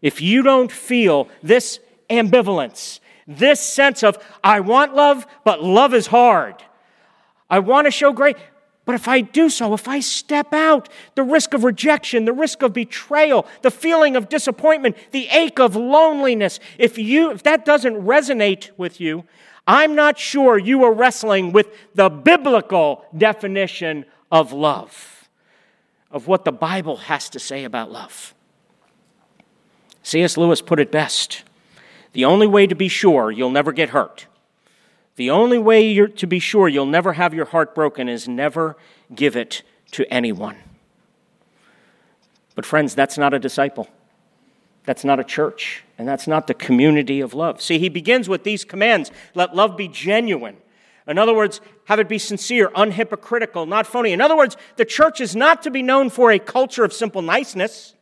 if 0.00 0.20
you 0.20 0.42
don't 0.42 0.70
feel 0.70 1.28
this 1.42 1.80
ambivalence, 2.08 3.00
this 3.26 3.58
sense 3.58 4.04
of, 4.04 4.24
I 4.44 4.60
want 4.60 4.94
love, 4.94 5.26
but 5.42 5.64
love 5.64 5.92
is 5.92 6.06
hard. 6.06 6.62
I 7.50 7.58
want 7.58 7.88
to 7.88 7.90
show 7.90 8.12
grace, 8.12 8.36
but 8.84 8.94
if 8.94 9.08
I 9.08 9.22
do 9.22 9.48
so, 9.48 9.72
if 9.72 9.88
I 9.88 10.00
step 10.00 10.52
out, 10.52 10.88
the 11.14 11.22
risk 11.22 11.54
of 11.54 11.64
rejection, 11.64 12.26
the 12.26 12.32
risk 12.32 12.62
of 12.62 12.74
betrayal, 12.74 13.46
the 13.62 13.70
feeling 13.70 14.14
of 14.14 14.28
disappointment, 14.28 14.96
the 15.10 15.28
ache 15.28 15.58
of 15.58 15.74
loneliness, 15.74 16.60
if 16.78 16.98
you 16.98 17.30
if 17.30 17.42
that 17.44 17.64
doesn't 17.64 17.94
resonate 17.94 18.70
with 18.76 19.00
you, 19.00 19.24
I'm 19.66 19.94
not 19.94 20.18
sure 20.18 20.58
you 20.58 20.84
are 20.84 20.92
wrestling 20.92 21.52
with 21.52 21.68
the 21.94 22.10
biblical 22.10 23.06
definition 23.16 24.04
of 24.30 24.52
love, 24.52 25.28
of 26.10 26.26
what 26.26 26.44
the 26.44 26.52
Bible 26.52 26.96
has 26.96 27.30
to 27.30 27.38
say 27.38 27.64
about 27.64 27.90
love. 27.90 28.34
C.S. 30.02 30.36
Lewis 30.36 30.60
put 30.60 30.78
it 30.78 30.92
best. 30.92 31.44
The 32.12 32.26
only 32.26 32.46
way 32.46 32.66
to 32.66 32.74
be 32.74 32.88
sure 32.88 33.30
you'll 33.30 33.50
never 33.50 33.72
get 33.72 33.88
hurt 33.88 34.26
the 35.16 35.30
only 35.30 35.58
way 35.58 35.94
to 36.06 36.26
be 36.26 36.38
sure 36.38 36.68
you'll 36.68 36.86
never 36.86 37.12
have 37.12 37.34
your 37.34 37.44
heart 37.46 37.74
broken 37.74 38.08
is 38.08 38.26
never 38.26 38.76
give 39.14 39.36
it 39.36 39.62
to 39.92 40.12
anyone. 40.12 40.56
But, 42.54 42.66
friends, 42.66 42.94
that's 42.94 43.18
not 43.18 43.34
a 43.34 43.38
disciple. 43.38 43.88
That's 44.84 45.04
not 45.04 45.18
a 45.20 45.24
church. 45.24 45.84
And 45.98 46.06
that's 46.06 46.26
not 46.26 46.46
the 46.46 46.54
community 46.54 47.20
of 47.20 47.34
love. 47.34 47.62
See, 47.62 47.78
he 47.78 47.88
begins 47.88 48.28
with 48.28 48.44
these 48.44 48.64
commands 48.64 49.10
let 49.34 49.54
love 49.54 49.76
be 49.76 49.88
genuine. 49.88 50.56
In 51.06 51.18
other 51.18 51.34
words, 51.34 51.60
have 51.84 51.98
it 51.98 52.08
be 52.08 52.18
sincere, 52.18 52.70
unhypocritical, 52.70 53.68
not 53.68 53.86
phony. 53.86 54.12
In 54.12 54.20
other 54.20 54.36
words, 54.36 54.56
the 54.76 54.84
church 54.84 55.20
is 55.20 55.36
not 55.36 55.62
to 55.62 55.70
be 55.70 55.82
known 55.82 56.08
for 56.10 56.30
a 56.30 56.38
culture 56.38 56.82
of 56.82 56.92
simple 56.92 57.20
niceness, 57.20 57.94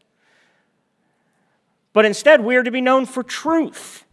but 1.93 2.05
instead 2.05 2.43
we 2.43 2.55
are 2.57 2.63
to 2.63 2.71
be 2.71 2.81
known 2.81 3.07
for 3.07 3.23
truth. 3.23 4.05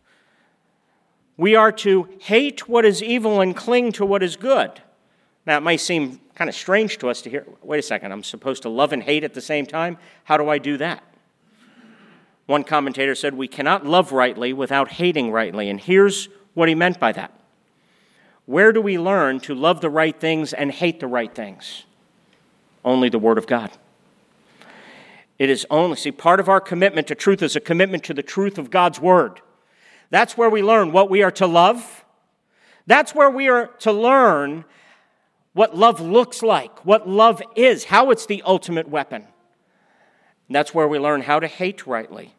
We 1.39 1.55
are 1.55 1.71
to 1.71 2.09
hate 2.19 2.67
what 2.67 2.83
is 2.83 3.01
evil 3.01 3.39
and 3.39 3.55
cling 3.55 3.93
to 3.93 4.05
what 4.05 4.21
is 4.21 4.35
good. 4.35 4.81
Now, 5.45 5.55
it 5.55 5.61
might 5.61 5.79
seem 5.79 6.19
kind 6.35 6.49
of 6.49 6.55
strange 6.55 6.97
to 6.97 7.07
us 7.07 7.21
to 7.21 7.29
hear 7.29 7.45
wait 7.61 7.79
a 7.79 7.81
second, 7.81 8.11
I'm 8.11 8.23
supposed 8.23 8.63
to 8.63 8.69
love 8.69 8.91
and 8.91 9.01
hate 9.01 9.23
at 9.23 9.33
the 9.33 9.39
same 9.39 9.65
time? 9.65 9.97
How 10.25 10.35
do 10.35 10.49
I 10.49 10.57
do 10.57 10.75
that? 10.79 11.01
One 12.45 12.65
commentator 12.65 13.15
said, 13.15 13.35
We 13.35 13.47
cannot 13.47 13.85
love 13.85 14.11
rightly 14.11 14.51
without 14.51 14.89
hating 14.89 15.31
rightly. 15.31 15.69
And 15.69 15.79
here's 15.79 16.27
what 16.55 16.67
he 16.67 16.75
meant 16.75 16.99
by 16.99 17.13
that. 17.13 17.31
Where 18.45 18.73
do 18.73 18.81
we 18.81 18.99
learn 18.99 19.39
to 19.41 19.55
love 19.55 19.79
the 19.79 19.89
right 19.89 20.19
things 20.19 20.51
and 20.51 20.69
hate 20.69 20.99
the 20.99 21.07
right 21.07 21.33
things? 21.33 21.85
Only 22.83 23.07
the 23.07 23.17
Word 23.17 23.37
of 23.37 23.47
God. 23.47 23.71
It 25.37 25.49
is 25.49 25.65
only, 25.69 25.95
see, 25.95 26.11
part 26.11 26.41
of 26.41 26.49
our 26.49 26.59
commitment 26.59 27.07
to 27.07 27.15
truth 27.15 27.41
is 27.41 27.55
a 27.55 27.61
commitment 27.61 28.03
to 28.03 28.13
the 28.13 28.23
truth 28.23 28.57
of 28.57 28.69
God's 28.69 28.99
Word. 28.99 29.39
That's 30.09 30.37
where 30.37 30.49
we 30.49 30.63
learn 30.63 30.91
what 30.91 31.09
we 31.09 31.23
are 31.23 31.31
to 31.31 31.47
love. 31.47 32.03
That's 32.87 33.13
where 33.13 33.29
we 33.29 33.47
are 33.49 33.67
to 33.79 33.91
learn 33.91 34.65
what 35.53 35.75
love 35.75 35.99
looks 35.99 36.41
like, 36.41 36.85
what 36.85 37.07
love 37.07 37.41
is, 37.55 37.85
how 37.85 38.11
it's 38.11 38.25
the 38.25 38.41
ultimate 38.43 38.87
weapon. 38.87 39.27
That's 40.49 40.73
where 40.73 40.87
we 40.87 40.97
learn 40.97 41.21
how 41.21 41.39
to 41.39 41.47
hate 41.47 41.85
rightly. 41.85 42.33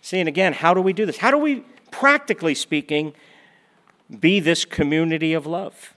See, 0.00 0.20
and 0.20 0.28
again, 0.28 0.52
how 0.52 0.74
do 0.74 0.80
we 0.80 0.92
do 0.92 1.06
this? 1.06 1.16
How 1.16 1.30
do 1.30 1.38
we, 1.38 1.64
practically 1.90 2.54
speaking, 2.54 3.14
be 4.20 4.38
this 4.38 4.64
community 4.64 5.32
of 5.32 5.46
love? 5.46 5.93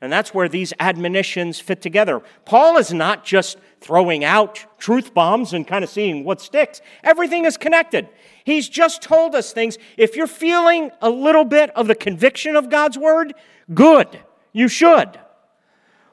And 0.00 0.12
that's 0.12 0.34
where 0.34 0.48
these 0.48 0.74
admonitions 0.78 1.58
fit 1.58 1.80
together. 1.80 2.20
Paul 2.44 2.76
is 2.76 2.92
not 2.92 3.24
just 3.24 3.56
throwing 3.80 4.24
out 4.24 4.66
truth 4.78 5.14
bombs 5.14 5.54
and 5.54 5.66
kind 5.66 5.82
of 5.82 5.88
seeing 5.88 6.22
what 6.22 6.40
sticks, 6.40 6.82
everything 7.02 7.46
is 7.46 7.56
connected. 7.56 8.08
He's 8.44 8.68
just 8.68 9.00
told 9.00 9.34
us 9.34 9.52
things. 9.52 9.78
If 9.96 10.14
you're 10.14 10.26
feeling 10.26 10.90
a 11.00 11.08
little 11.08 11.44
bit 11.44 11.70
of 11.70 11.86
the 11.86 11.94
conviction 11.94 12.56
of 12.56 12.68
God's 12.68 12.98
word, 12.98 13.34
good. 13.72 14.20
You 14.52 14.68
should. 14.68 15.18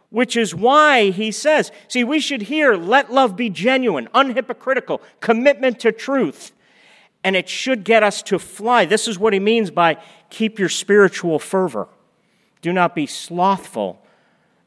Which 0.10 0.38
is 0.38 0.56
why 0.56 1.10
he 1.10 1.32
says, 1.32 1.72
see, 1.88 2.04
we 2.04 2.20
should 2.20 2.44
hear, 2.44 2.76
let 2.76 3.12
love 3.12 3.36
be 3.36 3.50
genuine, 3.50 4.08
unhypocritical, 4.14 5.02
commitment 5.20 5.80
to 5.82 5.92
truth. 5.92 6.54
And 7.24 7.36
it 7.36 7.50
should 7.50 7.84
get 7.84 8.04
us 8.04 8.22
to 8.24 8.40
fly. 8.40 8.86
This 8.86 9.08
is 9.08 9.20
what 9.20 9.34
he 9.34 9.40
means 9.40 9.72
by 9.72 9.98
keep 10.30 10.60
your 10.60 10.70
spiritual 10.70 11.40
fervor. 11.40 11.90
Do 12.64 12.72
not 12.72 12.96
be 12.96 13.06
slothful, 13.06 14.02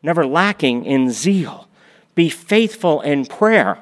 never 0.02 0.26
lacking 0.26 0.84
in 0.84 1.10
zeal. 1.10 1.66
Be 2.14 2.28
faithful 2.28 3.00
in 3.00 3.24
prayer. 3.24 3.78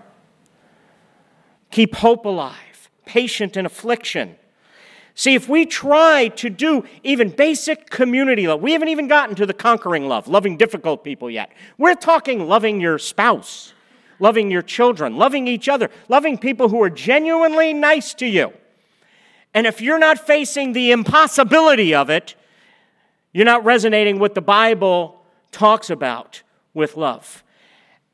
Keep 1.73 1.97
hope 1.97 2.25
alive, 2.25 2.89
patient 3.05 3.57
in 3.57 3.67
affliction. 3.67 4.37
See, 5.17 5.35
if 5.35 5.49
we 5.49 5.67
try 5.67 6.29
to 6.29 6.49
do 6.49 6.85
even 7.03 7.29
basic 7.29 7.91
community 7.91 8.47
love, 8.47 8.63
we 8.63 8.73
haven't 8.73 8.89
even 8.89 9.09
gotten 9.09 9.35
to 9.35 9.47
the 9.47 9.53
conquering 9.53 10.07
love, 10.07 10.29
loving 10.29 10.57
difficult 10.57 11.03
people 11.03 11.29
yet. 11.29 11.51
We're 11.77 11.97
talking 11.97 12.47
loving 12.47 12.81
your 12.81 13.01
spouse, 13.01 13.73
loving 14.21 14.49
your 14.49 14.63
children, 14.63 15.17
loving 15.17 15.49
each 15.49 15.69
other, 15.69 15.91
loving 16.09 16.39
people 16.39 16.69
who 16.69 16.81
are 16.85 16.91
genuinely 16.91 17.75
nice 17.75 18.15
to 18.15 18.27
you. 18.27 18.53
And 19.53 19.67
if 19.67 19.81
you're 19.81 19.99
not 19.99 20.25
facing 20.25 20.73
the 20.73 20.93
impossibility 20.93 21.93
of 21.95 22.11
it, 22.11 22.37
you're 23.35 23.45
not 23.45 23.65
resonating 23.65 24.19
what 24.19 24.35
the 24.35 24.41
Bible 24.41 25.21
talks 25.51 25.91
about 25.91 26.43
with 26.73 26.97
love. 26.97 27.45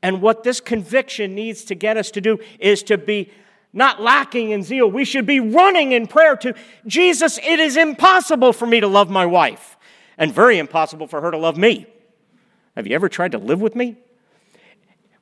And 0.03 0.21
what 0.21 0.43
this 0.43 0.59
conviction 0.59 1.35
needs 1.35 1.63
to 1.65 1.75
get 1.75 1.95
us 1.95 2.11
to 2.11 2.21
do 2.21 2.39
is 2.59 2.81
to 2.83 2.97
be 2.97 3.31
not 3.71 4.01
lacking 4.01 4.49
in 4.49 4.63
zeal. 4.63 4.89
We 4.89 5.05
should 5.05 5.27
be 5.27 5.39
running 5.39 5.91
in 5.91 6.07
prayer 6.07 6.35
to 6.37 6.55
Jesus, 6.87 7.37
it 7.37 7.59
is 7.59 7.77
impossible 7.77 8.51
for 8.51 8.65
me 8.65 8.79
to 8.79 8.87
love 8.87 9.09
my 9.09 9.25
wife, 9.25 9.77
and 10.17 10.33
very 10.33 10.57
impossible 10.57 11.07
for 11.07 11.21
her 11.21 11.31
to 11.31 11.37
love 11.37 11.57
me. 11.57 11.85
Have 12.75 12.87
you 12.87 12.95
ever 12.95 13.07
tried 13.07 13.31
to 13.33 13.37
live 13.37 13.61
with 13.61 13.75
me? 13.75 13.97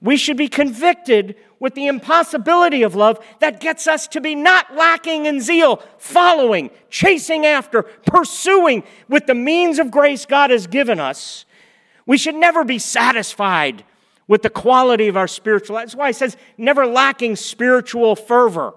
We 0.02 0.16
should 0.16 0.38
be 0.38 0.48
convicted 0.48 1.36
with 1.60 1.76
the 1.76 1.88
impossibility 1.88 2.84
of 2.84 2.96
love 2.96 3.24
that 3.40 3.60
gets 3.60 3.88
us 3.88 4.08
to 4.08 4.22
be 4.22 4.34
not 4.34 4.76
lacking 4.76 5.26
in 5.26 5.42
zeal, 5.42 5.84
following, 5.98 6.70
chasing 6.90 7.46
after, 7.46 7.84
pursuing 7.84 8.84
with 9.08 9.26
the 9.26 9.36
means 9.36 9.80
of 9.80 9.92
grace 9.92 10.26
God 10.26 10.50
has 10.50 10.68
given 10.68 11.00
us. 11.00 11.46
We 12.06 12.18
should 12.18 12.36
never 12.36 12.64
be 12.64 12.80
satisfied 12.80 13.84
with 14.28 14.42
the 14.42 14.50
quality 14.50 15.08
of 15.08 15.18
our 15.18 15.28
spiritual 15.28 15.76
life. 15.76 15.88
That's 15.88 15.96
why 15.96 16.08
he 16.08 16.14
says 16.14 16.38
never 16.58 16.86
lacking 16.86 17.36
spiritual 17.36 18.16
fervor. 18.16 18.74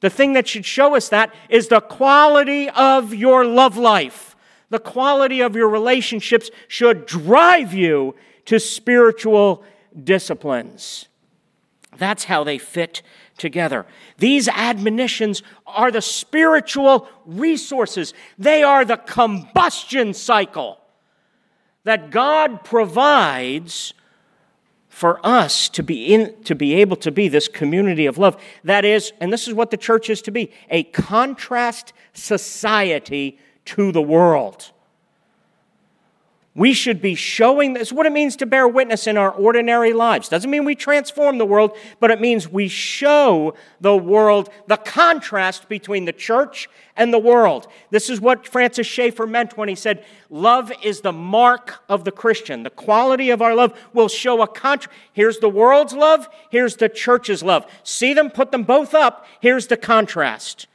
The 0.00 0.10
thing 0.10 0.32
that 0.32 0.48
should 0.48 0.64
show 0.64 0.96
us 0.96 1.08
that 1.10 1.34
is 1.48 1.68
the 1.68 1.80
quality 1.80 2.68
of 2.70 3.14
your 3.14 3.44
love 3.44 3.76
life. 3.76 4.34
The 4.70 4.78
quality 4.78 5.40
of 5.40 5.54
your 5.54 5.68
relationships 5.68 6.50
should 6.66 7.06
drive 7.06 7.74
you 7.74 8.14
to 8.46 8.58
spiritual 8.58 9.62
disciplines. 10.02 11.08
That's 11.98 12.24
how 12.24 12.44
they 12.44 12.58
fit 12.58 13.02
together. 13.36 13.86
These 14.18 14.48
admonitions 14.48 15.42
are 15.66 15.90
the 15.90 16.02
spiritual 16.02 17.08
resources, 17.26 18.14
they 18.38 18.62
are 18.62 18.84
the 18.84 18.96
combustion 18.96 20.14
cycle 20.14 20.78
that 21.84 22.10
God 22.10 22.64
provides 22.64 23.94
for 24.88 25.24
us 25.26 25.70
to 25.70 25.82
be 25.82 26.12
in 26.12 26.42
to 26.44 26.54
be 26.54 26.74
able 26.74 26.96
to 26.96 27.10
be 27.10 27.26
this 27.26 27.48
community 27.48 28.04
of 28.04 28.18
love 28.18 28.36
that 28.62 28.84
is 28.84 29.10
and 29.22 29.32
this 29.32 29.48
is 29.48 29.54
what 29.54 29.70
the 29.70 29.76
church 29.76 30.10
is 30.10 30.20
to 30.20 30.30
be 30.30 30.52
a 30.68 30.82
contrast 30.82 31.94
society 32.12 33.38
to 33.64 33.90
the 33.90 34.02
world 34.02 34.70
we 36.54 36.74
should 36.74 37.00
be 37.00 37.14
showing 37.14 37.72
this 37.72 37.90
what 37.90 38.04
it 38.04 38.12
means 38.12 38.36
to 38.36 38.44
bear 38.44 38.68
witness 38.68 39.06
in 39.06 39.16
our 39.16 39.30
ordinary 39.30 39.94
lives. 39.94 40.28
Doesn't 40.28 40.50
mean 40.50 40.66
we 40.66 40.74
transform 40.74 41.38
the 41.38 41.46
world, 41.46 41.74
but 41.98 42.10
it 42.10 42.20
means 42.20 42.46
we 42.46 42.68
show 42.68 43.54
the 43.80 43.96
world 43.96 44.50
the 44.66 44.76
contrast 44.76 45.66
between 45.70 46.04
the 46.04 46.12
church 46.12 46.68
and 46.94 47.10
the 47.10 47.18
world. 47.18 47.68
This 47.88 48.10
is 48.10 48.20
what 48.20 48.46
Francis 48.46 48.86
Schaeffer 48.86 49.26
meant 49.26 49.56
when 49.56 49.70
he 49.70 49.74
said, 49.74 50.04
Love 50.28 50.70
is 50.82 51.00
the 51.00 51.12
mark 51.12 51.82
of 51.88 52.04
the 52.04 52.12
Christian. 52.12 52.64
The 52.64 52.70
quality 52.70 53.30
of 53.30 53.40
our 53.40 53.54
love 53.54 53.72
will 53.94 54.08
show 54.08 54.42
a 54.42 54.46
contrast. 54.46 54.94
Here's 55.14 55.38
the 55.38 55.48
world's 55.48 55.94
love, 55.94 56.28
here's 56.50 56.76
the 56.76 56.90
church's 56.90 57.42
love. 57.42 57.64
See 57.82 58.12
them, 58.12 58.28
put 58.28 58.50
them 58.50 58.64
both 58.64 58.92
up, 58.92 59.24
here's 59.40 59.68
the 59.68 59.78
contrast. 59.78 60.66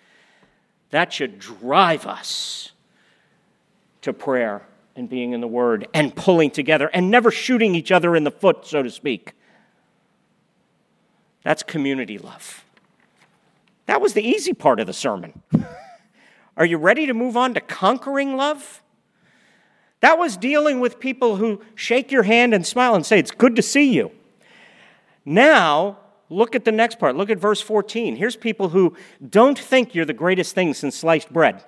That 0.89 1.13
should 1.13 1.37
drive 1.37 2.07
us 2.07 2.71
to 4.01 4.11
prayer 4.11 4.63
and 4.97 5.07
being 5.07 5.31
in 5.31 5.41
the 5.41 5.47
Word 5.47 5.87
and 5.93 6.13
pulling 6.15 6.49
together 6.51 6.89
and 6.91 7.09
never 7.09 7.31
shooting 7.31 7.75
each 7.75 7.91
other 7.91 8.15
in 8.15 8.23
the 8.23 8.31
foot, 8.31 8.65
so 8.65 8.81
to 8.81 8.89
speak. 8.89 9.33
That's 11.43 11.63
community 11.63 12.17
love. 12.17 12.65
That 13.85 14.01
was 14.01 14.13
the 14.13 14.27
easy 14.27 14.53
part 14.53 14.79
of 14.79 14.87
the 14.87 14.93
sermon. 14.93 15.41
Are 16.57 16.65
you 16.65 16.77
ready 16.77 17.05
to 17.05 17.13
move 17.13 17.37
on 17.37 17.53
to 17.53 17.61
conquering 17.61 18.35
love? 18.35 18.81
That 20.01 20.17
was 20.17 20.35
dealing 20.35 20.79
with 20.79 20.99
people 20.99 21.37
who 21.37 21.61
shake 21.75 22.11
your 22.11 22.23
hand 22.23 22.53
and 22.53 22.65
smile 22.65 22.95
and 22.95 23.05
say, 23.05 23.19
It's 23.19 23.31
good 23.31 23.55
to 23.55 23.61
see 23.61 23.93
you. 23.93 24.11
Now, 25.23 25.99
look 26.29 26.55
at 26.55 26.65
the 26.65 26.71
next 26.71 26.99
part. 26.99 27.15
Look 27.15 27.29
at 27.29 27.37
verse 27.37 27.61
14. 27.61 28.15
Here's 28.15 28.35
people 28.35 28.69
who 28.69 28.95
don't 29.27 29.57
think 29.57 29.93
you're 29.93 30.05
the 30.05 30.13
greatest 30.13 30.55
thing 30.55 30.73
since 30.73 30.97
sliced 30.97 31.31
bread. 31.31 31.63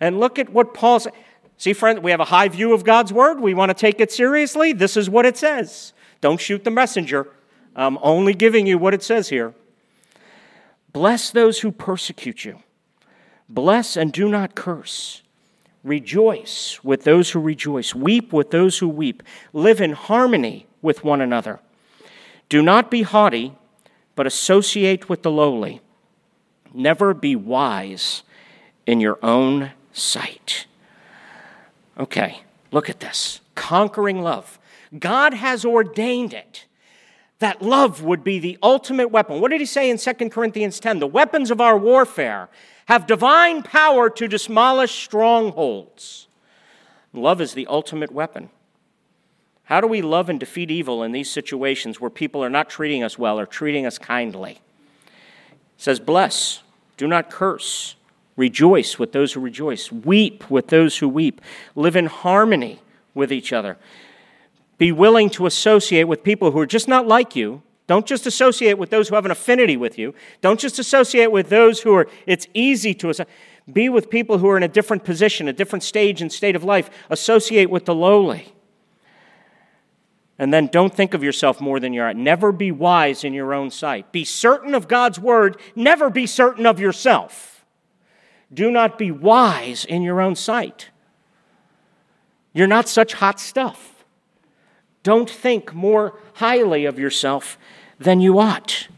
And 0.00 0.20
look 0.20 0.38
at 0.38 0.50
what 0.50 0.74
Paul 0.74 1.00
says. 1.00 1.12
See, 1.56 1.72
friend, 1.72 2.04
we 2.04 2.12
have 2.12 2.20
a 2.20 2.26
high 2.26 2.48
view 2.48 2.72
of 2.72 2.84
God's 2.84 3.12
word. 3.12 3.40
We 3.40 3.52
want 3.52 3.70
to 3.70 3.74
take 3.74 4.00
it 4.00 4.12
seriously. 4.12 4.72
This 4.72 4.96
is 4.96 5.10
what 5.10 5.26
it 5.26 5.36
says. 5.36 5.92
Don't 6.20 6.40
shoot 6.40 6.62
the 6.62 6.70
messenger. 6.70 7.28
I'm 7.74 7.98
only 8.00 8.32
giving 8.32 8.66
you 8.66 8.78
what 8.78 8.94
it 8.94 9.02
says 9.02 9.28
here. 9.28 9.54
Bless 10.92 11.30
those 11.30 11.60
who 11.60 11.72
persecute 11.72 12.44
you. 12.44 12.60
Bless 13.48 13.96
and 13.96 14.12
do 14.12 14.28
not 14.28 14.54
curse. 14.54 15.22
Rejoice 15.82 16.78
with 16.82 17.04
those 17.04 17.30
who 17.30 17.40
rejoice. 17.40 17.94
Weep 17.94 18.32
with 18.32 18.50
those 18.50 18.78
who 18.78 18.88
weep. 18.88 19.22
Live 19.52 19.80
in 19.80 19.92
harmony 19.92 20.66
with 20.82 21.02
one 21.02 21.20
another. 21.20 21.60
Do 22.48 22.62
not 22.62 22.90
be 22.90 23.02
haughty, 23.02 23.54
but 24.14 24.26
associate 24.26 25.08
with 25.08 25.22
the 25.22 25.30
lowly. 25.30 25.80
Never 26.74 27.14
be 27.14 27.36
wise 27.36 28.22
in 28.86 29.00
your 29.00 29.18
own 29.22 29.72
sight. 29.98 30.66
Okay, 31.98 32.42
look 32.70 32.88
at 32.88 33.00
this 33.00 33.40
conquering 33.54 34.22
love. 34.22 34.58
God 34.98 35.34
has 35.34 35.64
ordained 35.64 36.32
it 36.32 36.66
that 37.38 37.62
love 37.62 38.02
would 38.02 38.24
be 38.24 38.38
the 38.38 38.58
ultimate 38.62 39.08
weapon. 39.08 39.40
What 39.40 39.50
did 39.50 39.60
he 39.60 39.66
say 39.66 39.90
in 39.90 39.98
2 39.98 40.12
Corinthians 40.30 40.80
10? 40.80 40.98
The 40.98 41.06
weapons 41.06 41.50
of 41.50 41.60
our 41.60 41.78
warfare 41.78 42.48
have 42.86 43.06
divine 43.06 43.62
power 43.62 44.10
to 44.10 44.26
demolish 44.26 44.92
strongholds. 44.92 46.26
Love 47.12 47.40
is 47.40 47.54
the 47.54 47.66
ultimate 47.66 48.10
weapon. 48.10 48.50
How 49.64 49.80
do 49.80 49.86
we 49.86 50.00
love 50.02 50.30
and 50.30 50.40
defeat 50.40 50.70
evil 50.70 51.02
in 51.02 51.12
these 51.12 51.30
situations 51.30 52.00
where 52.00 52.10
people 52.10 52.42
are 52.42 52.50
not 52.50 52.70
treating 52.70 53.02
us 53.04 53.18
well 53.18 53.38
or 53.38 53.46
treating 53.46 53.84
us 53.84 53.98
kindly? 53.98 54.60
It 55.06 55.12
says, 55.76 56.00
Bless, 56.00 56.62
do 56.96 57.06
not 57.06 57.30
curse. 57.30 57.94
Rejoice 58.38 59.00
with 59.00 59.10
those 59.10 59.32
who 59.32 59.40
rejoice. 59.40 59.90
Weep 59.90 60.48
with 60.48 60.68
those 60.68 60.98
who 60.98 61.08
weep. 61.08 61.40
Live 61.74 61.96
in 61.96 62.06
harmony 62.06 62.78
with 63.12 63.32
each 63.32 63.52
other. 63.52 63.76
Be 64.78 64.92
willing 64.92 65.28
to 65.30 65.46
associate 65.46 66.04
with 66.04 66.22
people 66.22 66.52
who 66.52 66.60
are 66.60 66.66
just 66.66 66.86
not 66.86 67.08
like 67.08 67.34
you. 67.34 67.62
Don't 67.88 68.06
just 68.06 68.28
associate 68.28 68.78
with 68.78 68.90
those 68.90 69.08
who 69.08 69.16
have 69.16 69.24
an 69.24 69.32
affinity 69.32 69.76
with 69.76 69.98
you. 69.98 70.14
Don't 70.40 70.60
just 70.60 70.78
associate 70.78 71.32
with 71.32 71.48
those 71.48 71.80
who 71.80 71.92
are, 71.94 72.06
it's 72.26 72.46
easy 72.54 72.94
to 72.94 73.10
associate. 73.10 73.34
Be 73.72 73.88
with 73.88 74.08
people 74.08 74.38
who 74.38 74.48
are 74.48 74.56
in 74.56 74.62
a 74.62 74.68
different 74.68 75.02
position, 75.02 75.48
a 75.48 75.52
different 75.52 75.82
stage 75.82 76.22
and 76.22 76.32
state 76.32 76.54
of 76.54 76.62
life. 76.62 76.90
Associate 77.10 77.68
with 77.68 77.86
the 77.86 77.94
lowly. 77.94 78.52
And 80.38 80.54
then 80.54 80.68
don't 80.68 80.94
think 80.94 81.12
of 81.12 81.24
yourself 81.24 81.60
more 81.60 81.80
than 81.80 81.92
you 81.92 82.02
are. 82.02 82.14
Never 82.14 82.52
be 82.52 82.70
wise 82.70 83.24
in 83.24 83.34
your 83.34 83.52
own 83.52 83.72
sight. 83.72 84.12
Be 84.12 84.24
certain 84.24 84.76
of 84.76 84.86
God's 84.86 85.18
word. 85.18 85.56
Never 85.74 86.08
be 86.08 86.24
certain 86.24 86.66
of 86.66 86.78
yourself. 86.78 87.57
Do 88.52 88.70
not 88.70 88.98
be 88.98 89.10
wise 89.10 89.84
in 89.84 90.02
your 90.02 90.20
own 90.20 90.34
sight. 90.34 90.88
You're 92.52 92.66
not 92.66 92.88
such 92.88 93.14
hot 93.14 93.38
stuff. 93.38 94.04
Don't 95.02 95.28
think 95.28 95.74
more 95.74 96.18
highly 96.34 96.84
of 96.84 96.98
yourself 96.98 97.58
than 97.98 98.20
you 98.20 98.38
ought. 98.38 98.88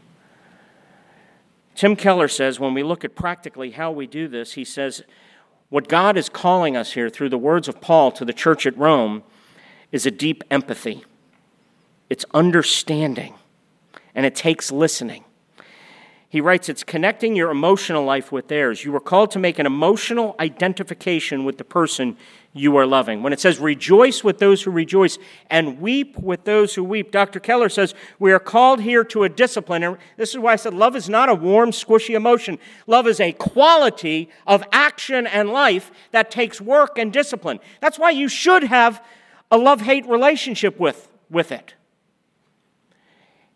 Tim 1.75 1.95
Keller 1.95 2.27
says 2.27 2.59
when 2.59 2.73
we 2.73 2.83
look 2.83 3.03
at 3.03 3.15
practically 3.15 3.71
how 3.71 3.91
we 3.91 4.07
do 4.07 4.27
this, 4.27 4.53
he 4.53 4.63
says, 4.63 5.03
What 5.69 5.87
God 5.87 6.17
is 6.17 6.29
calling 6.29 6.75
us 6.75 6.93
here 6.93 7.09
through 7.09 7.29
the 7.29 7.37
words 7.37 7.67
of 7.67 7.81
Paul 7.81 8.11
to 8.13 8.25
the 8.25 8.33
church 8.33 8.65
at 8.65 8.77
Rome 8.77 9.23
is 9.91 10.05
a 10.05 10.11
deep 10.11 10.43
empathy. 10.51 11.03
It's 12.09 12.25
understanding, 12.33 13.35
and 14.13 14.25
it 14.25 14.35
takes 14.35 14.71
listening. 14.71 15.23
He 16.31 16.39
writes, 16.39 16.69
It's 16.69 16.85
connecting 16.85 17.35
your 17.35 17.51
emotional 17.51 18.05
life 18.05 18.31
with 18.31 18.47
theirs. 18.47 18.85
You 18.85 18.95
are 18.95 19.01
called 19.01 19.31
to 19.31 19.39
make 19.39 19.59
an 19.59 19.65
emotional 19.65 20.33
identification 20.39 21.43
with 21.43 21.57
the 21.57 21.65
person 21.65 22.15
you 22.53 22.77
are 22.77 22.85
loving. 22.85 23.21
When 23.21 23.33
it 23.33 23.41
says 23.41 23.59
rejoice 23.59 24.23
with 24.23 24.39
those 24.39 24.63
who 24.63 24.71
rejoice 24.71 25.17
and 25.49 25.81
weep 25.81 26.17
with 26.17 26.45
those 26.45 26.73
who 26.73 26.85
weep, 26.85 27.11
Dr. 27.11 27.41
Keller 27.41 27.67
says 27.67 27.93
we 28.17 28.31
are 28.31 28.39
called 28.39 28.79
here 28.79 29.03
to 29.03 29.25
a 29.25 29.29
discipline. 29.29 29.83
And 29.83 29.97
this 30.15 30.29
is 30.29 30.37
why 30.37 30.53
I 30.53 30.55
said 30.55 30.73
love 30.73 30.95
is 30.95 31.09
not 31.09 31.27
a 31.27 31.35
warm, 31.35 31.71
squishy 31.71 32.15
emotion. 32.15 32.59
Love 32.87 33.07
is 33.07 33.19
a 33.19 33.33
quality 33.33 34.29
of 34.47 34.63
action 34.71 35.27
and 35.27 35.49
life 35.49 35.91
that 36.11 36.31
takes 36.31 36.61
work 36.61 36.97
and 36.97 37.11
discipline. 37.11 37.59
That's 37.81 37.99
why 37.99 38.11
you 38.11 38.29
should 38.29 38.63
have 38.63 39.03
a 39.51 39.57
love 39.57 39.81
hate 39.81 40.07
relationship 40.07 40.79
with, 40.79 41.09
with 41.29 41.51
it 41.51 41.73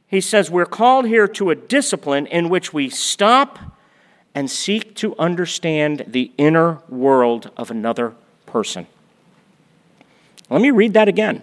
he 0.08 0.22
says 0.22 0.52
we're 0.52 0.66
called 0.66 1.08
here 1.08 1.28
to 1.28 1.50
a 1.50 1.56
discipline 1.56 2.28
in 2.28 2.50
which 2.50 2.74
we 2.74 2.90
stop 2.90 3.60
and 4.34 4.52
seek 4.52 4.96
to 4.96 5.16
understand 5.18 6.04
the 6.08 6.32
inner 6.38 6.80
world 6.90 7.52
of 7.56 7.72
another 7.72 8.14
person. 8.46 8.86
Let 10.50 10.62
me 10.62 10.72
read 10.72 10.94
that 10.94 11.08
again. 11.08 11.42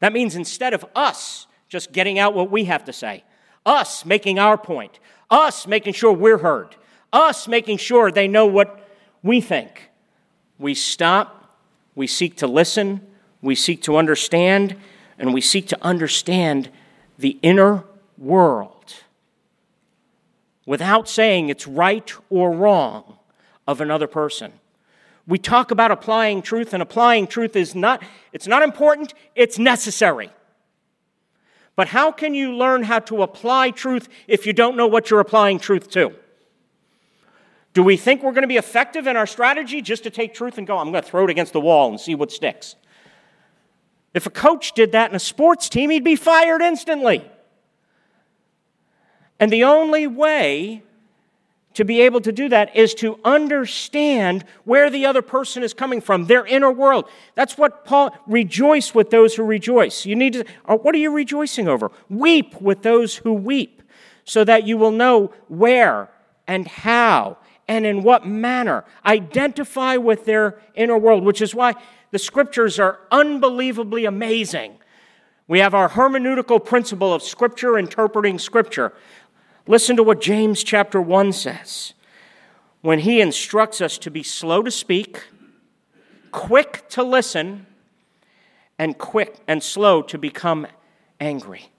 That 0.00 0.12
means 0.12 0.36
instead 0.36 0.74
of 0.74 0.84
us 0.94 1.46
just 1.68 1.92
getting 1.92 2.18
out 2.18 2.34
what 2.34 2.50
we 2.50 2.64
have 2.64 2.84
to 2.84 2.92
say, 2.92 3.24
us 3.64 4.04
making 4.04 4.38
our 4.38 4.58
point, 4.58 4.98
us 5.30 5.66
making 5.66 5.94
sure 5.94 6.12
we're 6.12 6.38
heard, 6.38 6.76
us 7.12 7.48
making 7.48 7.78
sure 7.78 8.10
they 8.10 8.28
know 8.28 8.46
what 8.46 8.88
we 9.22 9.40
think, 9.40 9.90
we 10.58 10.74
stop, 10.74 11.58
we 11.94 12.06
seek 12.06 12.36
to 12.36 12.46
listen, 12.46 13.00
we 13.42 13.54
seek 13.54 13.82
to 13.82 13.96
understand, 13.96 14.76
and 15.18 15.32
we 15.32 15.40
seek 15.40 15.68
to 15.68 15.78
understand 15.82 16.70
the 17.18 17.38
inner 17.42 17.84
world 18.16 18.94
without 20.64 21.08
saying 21.08 21.48
it's 21.48 21.66
right 21.66 22.12
or 22.30 22.52
wrong 22.52 23.18
of 23.66 23.80
another 23.80 24.06
person. 24.06 24.52
We 25.26 25.38
talk 25.38 25.70
about 25.70 25.90
applying 25.90 26.40
truth, 26.40 26.72
and 26.72 26.82
applying 26.82 27.26
truth 27.26 27.54
is 27.54 27.74
not, 27.74 28.02
it's 28.32 28.46
not 28.46 28.62
important, 28.62 29.12
it's 29.34 29.58
necessary. 29.58 30.30
But 31.76 31.88
how 31.88 32.10
can 32.10 32.34
you 32.34 32.54
learn 32.54 32.84
how 32.84 33.00
to 33.00 33.22
apply 33.22 33.70
truth 33.70 34.08
if 34.26 34.46
you 34.46 34.52
don't 34.52 34.76
know 34.76 34.86
what 34.86 35.10
you're 35.10 35.20
applying 35.20 35.58
truth 35.58 35.90
to? 35.90 36.14
Do 37.74 37.82
we 37.82 37.96
think 37.96 38.22
we're 38.22 38.32
going 38.32 38.42
to 38.42 38.48
be 38.48 38.56
effective 38.56 39.06
in 39.06 39.16
our 39.16 39.26
strategy 39.26 39.82
just 39.82 40.02
to 40.04 40.10
take 40.10 40.34
truth 40.34 40.58
and 40.58 40.66
go, 40.66 40.78
I'm 40.78 40.90
going 40.90 41.04
to 41.04 41.08
throw 41.08 41.24
it 41.24 41.30
against 41.30 41.52
the 41.52 41.60
wall 41.60 41.90
and 41.90 42.00
see 42.00 42.14
what 42.14 42.32
sticks? 42.32 42.74
If 44.14 44.26
a 44.26 44.30
coach 44.30 44.72
did 44.72 44.92
that 44.92 45.10
in 45.10 45.16
a 45.16 45.20
sports 45.20 45.68
team, 45.68 45.90
he'd 45.90 46.04
be 46.04 46.16
fired 46.16 46.62
instantly. 46.62 47.24
And 49.38 49.52
the 49.52 49.64
only 49.64 50.06
way 50.06 50.82
to 51.74 51.84
be 51.84 52.00
able 52.00 52.20
to 52.20 52.32
do 52.32 52.48
that 52.48 52.74
is 52.74 52.92
to 52.92 53.20
understand 53.24 54.44
where 54.64 54.90
the 54.90 55.06
other 55.06 55.22
person 55.22 55.62
is 55.62 55.72
coming 55.72 56.00
from, 56.00 56.24
their 56.24 56.44
inner 56.44 56.72
world. 56.72 57.08
That's 57.36 57.56
what 57.56 57.84
Paul 57.84 58.12
rejoice 58.26 58.96
with 58.96 59.10
those 59.10 59.36
who 59.36 59.44
rejoice. 59.44 60.04
You 60.04 60.16
need 60.16 60.32
to 60.32 60.44
uh, 60.66 60.76
what 60.76 60.92
are 60.94 60.98
you 60.98 61.12
rejoicing 61.12 61.68
over? 61.68 61.92
Weep 62.08 62.60
with 62.60 62.82
those 62.82 63.14
who 63.14 63.32
weep, 63.32 63.82
so 64.24 64.42
that 64.42 64.66
you 64.66 64.76
will 64.76 64.90
know 64.90 65.32
where 65.46 66.10
and 66.48 66.66
how 66.66 67.36
and 67.68 67.84
in 67.84 68.02
what 68.02 68.26
manner. 68.26 68.84
Identify 69.04 69.96
with 69.96 70.24
their 70.24 70.58
inner 70.74 70.98
world, 70.98 71.22
which 71.22 71.42
is 71.42 71.54
why 71.54 71.74
the 72.10 72.18
scriptures 72.18 72.78
are 72.78 72.98
unbelievably 73.12 74.06
amazing. 74.06 74.78
We 75.46 75.60
have 75.60 75.74
our 75.74 75.90
hermeneutical 75.90 76.64
principle 76.64 77.12
of 77.12 77.22
scripture 77.22 77.78
interpreting 77.78 78.38
scripture. 78.38 78.92
Listen 79.66 79.96
to 79.96 80.02
what 80.02 80.20
James 80.20 80.64
chapter 80.64 81.00
1 81.00 81.32
says 81.32 81.92
when 82.80 83.00
he 83.00 83.20
instructs 83.20 83.80
us 83.80 83.98
to 83.98 84.10
be 84.10 84.22
slow 84.22 84.62
to 84.62 84.70
speak, 84.70 85.24
quick 86.30 86.88
to 86.88 87.02
listen, 87.02 87.66
and 88.78 88.96
quick 88.96 89.36
and 89.48 89.62
slow 89.62 90.00
to 90.00 90.16
become 90.16 90.66
angry. 91.18 91.70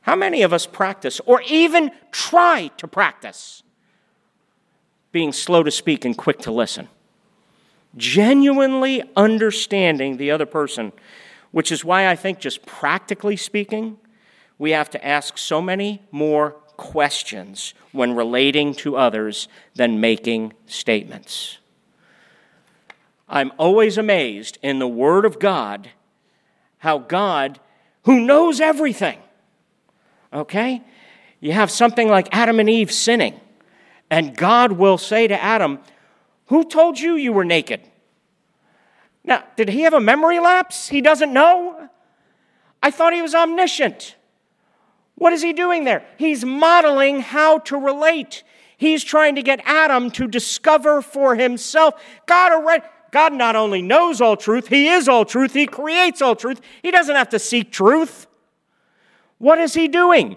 How 0.00 0.16
many 0.16 0.42
of 0.42 0.52
us 0.52 0.66
practice 0.66 1.20
or 1.26 1.42
even 1.42 1.90
try 2.10 2.70
to 2.78 2.88
practice 2.88 3.62
being 5.16 5.32
slow 5.32 5.62
to 5.62 5.70
speak 5.70 6.04
and 6.04 6.16
quick 6.16 6.38
to 6.40 6.52
listen? 6.52 6.88
genuinely 7.96 9.02
understanding 9.16 10.16
the 10.16 10.30
other 10.30 10.46
person, 10.46 10.92
which 11.50 11.72
is 11.72 11.84
why 11.84 12.08
I 12.08 12.16
think, 12.16 12.38
just 12.38 12.66
practically 12.66 13.36
speaking, 13.36 13.98
we 14.58 14.70
have 14.72 14.90
to 14.90 15.06
ask 15.06 15.38
so 15.38 15.62
many 15.62 16.02
more 16.10 16.52
questions 16.76 17.74
when 17.92 18.14
relating 18.14 18.74
to 18.74 18.96
others 18.96 19.48
than 19.74 20.00
making 20.00 20.52
statements. 20.66 21.58
I'm 23.28 23.52
always 23.58 23.98
amazed 23.98 24.58
in 24.62 24.78
the 24.78 24.88
Word 24.88 25.24
of 25.24 25.38
God 25.38 25.90
how 26.78 26.98
God, 26.98 27.58
who 28.04 28.20
knows 28.20 28.60
everything, 28.60 29.18
okay? 30.32 30.82
You 31.40 31.52
have 31.52 31.70
something 31.70 32.08
like 32.08 32.28
Adam 32.32 32.60
and 32.60 32.68
Eve 32.68 32.92
sinning, 32.92 33.40
and 34.10 34.36
God 34.36 34.72
will 34.72 34.98
say 34.98 35.26
to 35.26 35.42
Adam, 35.42 35.80
who 36.46 36.64
told 36.64 36.98
you 36.98 37.16
you 37.16 37.32
were 37.32 37.44
naked? 37.44 37.80
Now, 39.24 39.44
did 39.56 39.68
he 39.68 39.82
have 39.82 39.94
a 39.94 40.00
memory 40.00 40.38
lapse? 40.38 40.88
He 40.88 41.00
doesn't 41.00 41.32
know? 41.32 41.88
I 42.82 42.90
thought 42.90 43.12
he 43.12 43.22
was 43.22 43.34
omniscient. 43.34 44.14
What 45.16 45.32
is 45.32 45.42
he 45.42 45.52
doing 45.52 45.84
there? 45.84 46.04
He's 46.18 46.44
modeling 46.44 47.20
how 47.20 47.58
to 47.60 47.76
relate. 47.76 48.44
He's 48.76 49.02
trying 49.02 49.34
to 49.36 49.42
get 49.42 49.60
Adam 49.64 50.10
to 50.12 50.28
discover 50.28 51.02
for 51.02 51.34
himself. 51.34 51.94
God 52.26 52.52
already, 52.52 52.84
God 53.10 53.32
not 53.32 53.56
only 53.56 53.82
knows 53.82 54.20
all 54.20 54.36
truth, 54.36 54.68
he 54.68 54.88
is 54.88 55.08
all 55.08 55.24
truth, 55.24 55.54
he 55.54 55.66
creates 55.66 56.20
all 56.20 56.36
truth. 56.36 56.60
He 56.82 56.90
doesn't 56.90 57.16
have 57.16 57.30
to 57.30 57.38
seek 57.38 57.72
truth. 57.72 58.26
What 59.38 59.58
is 59.58 59.74
he 59.74 59.88
doing? 59.88 60.36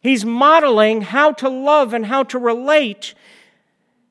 He's 0.00 0.24
modeling 0.24 1.02
how 1.02 1.32
to 1.32 1.48
love 1.48 1.92
and 1.92 2.06
how 2.06 2.22
to 2.24 2.38
relate 2.38 3.14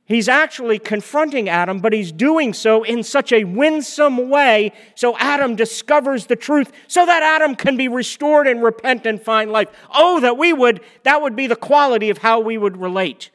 He's 0.07 0.29
actually 0.29 0.79
confronting 0.79 1.49
Adam, 1.49 1.79
but 1.79 1.91
he's 1.91 2.13
doing 2.13 2.53
so 2.53 2.83
in 2.83 3.03
such 3.03 3.33
a 3.33 3.43
winsome 3.43 4.29
way 4.29 4.71
so 4.95 5.17
Adam 5.17 5.57
discovers 5.57 6.27
the 6.27 6.37
truth 6.37 6.71
so 6.87 7.05
that 7.05 7.23
Adam 7.23 7.55
can 7.57 7.75
be 7.75 7.89
restored 7.89 8.47
and 8.47 8.63
repent 8.63 9.05
and 9.05 9.21
find 9.21 9.51
life. 9.51 9.67
Oh, 9.93 10.21
that 10.21 10.37
we 10.37 10.53
would, 10.53 10.79
that 11.03 11.21
would 11.21 11.35
be 11.35 11.45
the 11.45 11.57
quality 11.57 12.09
of 12.09 12.19
how 12.19 12.39
we 12.39 12.57
would 12.57 12.77
relate. 12.77 13.31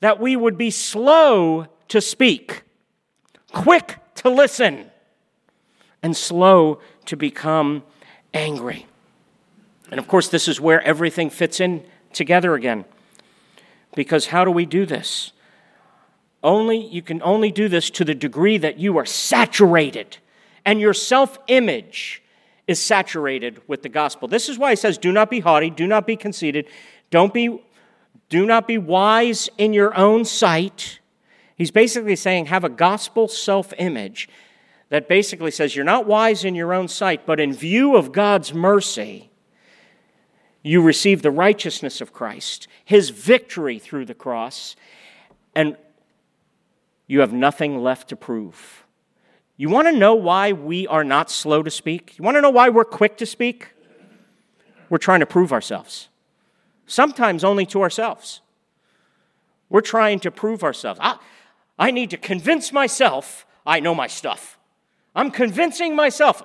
That 0.00 0.18
we 0.18 0.34
would 0.34 0.56
be 0.56 0.70
slow 0.70 1.66
to 1.88 2.00
speak, 2.00 2.62
quick 3.52 3.98
to 4.14 4.30
listen, 4.30 4.90
and 6.02 6.16
slow 6.16 6.80
to 7.04 7.18
become 7.18 7.82
angry. 8.32 8.86
And 9.92 9.98
of 9.98 10.08
course, 10.08 10.28
this 10.28 10.48
is 10.48 10.58
where 10.58 10.80
everything 10.82 11.28
fits 11.28 11.60
in 11.60 11.84
together 12.14 12.54
again. 12.54 12.86
Because 13.94 14.28
how 14.28 14.42
do 14.42 14.50
we 14.50 14.64
do 14.64 14.86
this? 14.86 15.32
Only 16.42 16.78
you 16.78 17.02
can 17.02 17.20
only 17.22 17.52
do 17.52 17.68
this 17.68 17.90
to 17.90 18.04
the 18.04 18.14
degree 18.14 18.56
that 18.56 18.78
you 18.78 18.96
are 18.96 19.04
saturated 19.04 20.16
and 20.64 20.80
your 20.80 20.94
self-image 20.94 22.22
is 22.66 22.80
saturated 22.80 23.60
with 23.68 23.82
the 23.82 23.90
gospel. 23.90 24.28
This 24.28 24.48
is 24.48 24.58
why 24.58 24.70
he 24.70 24.76
says, 24.76 24.96
do 24.96 25.12
not 25.12 25.28
be 25.28 25.40
haughty, 25.40 25.68
do 25.68 25.86
not 25.86 26.06
be 26.06 26.16
conceited, 26.16 26.68
don't 27.10 27.34
be 27.34 27.62
do 28.30 28.46
not 28.46 28.66
be 28.66 28.78
wise 28.78 29.50
in 29.58 29.74
your 29.74 29.94
own 29.94 30.24
sight. 30.24 31.00
He's 31.54 31.70
basically 31.70 32.16
saying 32.16 32.46
have 32.46 32.64
a 32.64 32.70
gospel 32.70 33.28
self-image 33.28 34.26
that 34.88 35.06
basically 35.06 35.50
says 35.50 35.76
you're 35.76 35.84
not 35.84 36.06
wise 36.06 36.46
in 36.46 36.54
your 36.54 36.72
own 36.72 36.88
sight, 36.88 37.26
but 37.26 37.38
in 37.38 37.52
view 37.52 37.94
of 37.94 38.10
God's 38.10 38.54
mercy, 38.54 39.28
you 40.62 40.80
receive 40.80 41.22
the 41.22 41.30
righteousness 41.30 42.00
of 42.00 42.12
Christ, 42.12 42.68
his 42.84 43.10
victory 43.10 43.78
through 43.78 44.06
the 44.06 44.14
cross, 44.14 44.76
and 45.54 45.76
you 47.06 47.20
have 47.20 47.32
nothing 47.32 47.82
left 47.82 48.08
to 48.08 48.16
prove. 48.16 48.84
You 49.56 49.68
want 49.68 49.88
to 49.88 49.92
know 49.92 50.14
why 50.14 50.52
we 50.52 50.86
are 50.86 51.04
not 51.04 51.30
slow 51.30 51.62
to 51.62 51.70
speak? 51.70 52.18
You 52.18 52.24
want 52.24 52.36
to 52.36 52.40
know 52.40 52.50
why 52.50 52.68
we're 52.68 52.84
quick 52.84 53.16
to 53.18 53.26
speak? 53.26 53.68
We're 54.88 54.98
trying 54.98 55.20
to 55.20 55.26
prove 55.26 55.52
ourselves, 55.52 56.08
sometimes 56.86 57.44
only 57.44 57.66
to 57.66 57.82
ourselves. 57.82 58.40
We're 59.68 59.80
trying 59.80 60.20
to 60.20 60.30
prove 60.30 60.62
ourselves. 60.62 61.00
I, 61.02 61.18
I 61.78 61.90
need 61.90 62.10
to 62.10 62.16
convince 62.16 62.72
myself 62.72 63.46
I 63.64 63.80
know 63.80 63.94
my 63.94 64.06
stuff. 64.06 64.58
I'm 65.14 65.30
convincing 65.30 65.94
myself 65.94 66.42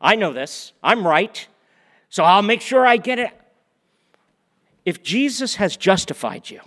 I 0.00 0.14
know 0.16 0.32
this, 0.32 0.72
I'm 0.82 1.06
right, 1.06 1.46
so 2.08 2.24
I'll 2.24 2.42
make 2.42 2.62
sure 2.62 2.86
I 2.86 2.96
get 2.96 3.18
it. 3.18 3.32
If 4.90 5.02
Jesus 5.02 5.56
has 5.56 5.76
justified 5.76 6.50
you, 6.50 6.60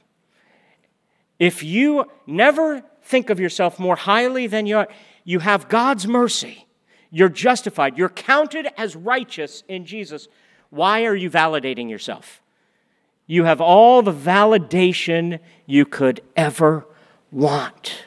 if 1.39 1.63
you 1.63 2.05
never 2.25 2.83
think 3.03 3.29
of 3.29 3.39
yourself 3.39 3.79
more 3.79 3.95
highly 3.95 4.47
than 4.47 4.65
you 4.65 4.77
are. 4.77 4.87
You 5.23 5.39
have 5.39 5.69
God's 5.69 6.07
mercy. 6.07 6.65
You're 7.11 7.29
justified. 7.29 7.97
You're 7.97 8.09
counted 8.09 8.67
as 8.77 8.95
righteous 8.95 9.63
in 9.67 9.85
Jesus. 9.85 10.27
Why 10.69 11.05
are 11.05 11.15
you 11.15 11.29
validating 11.29 11.89
yourself? 11.89 12.41
You 13.27 13.43
have 13.43 13.61
all 13.61 14.01
the 14.01 14.13
validation 14.13 15.39
you 15.65 15.85
could 15.85 16.21
ever 16.35 16.85
want. 17.31 18.05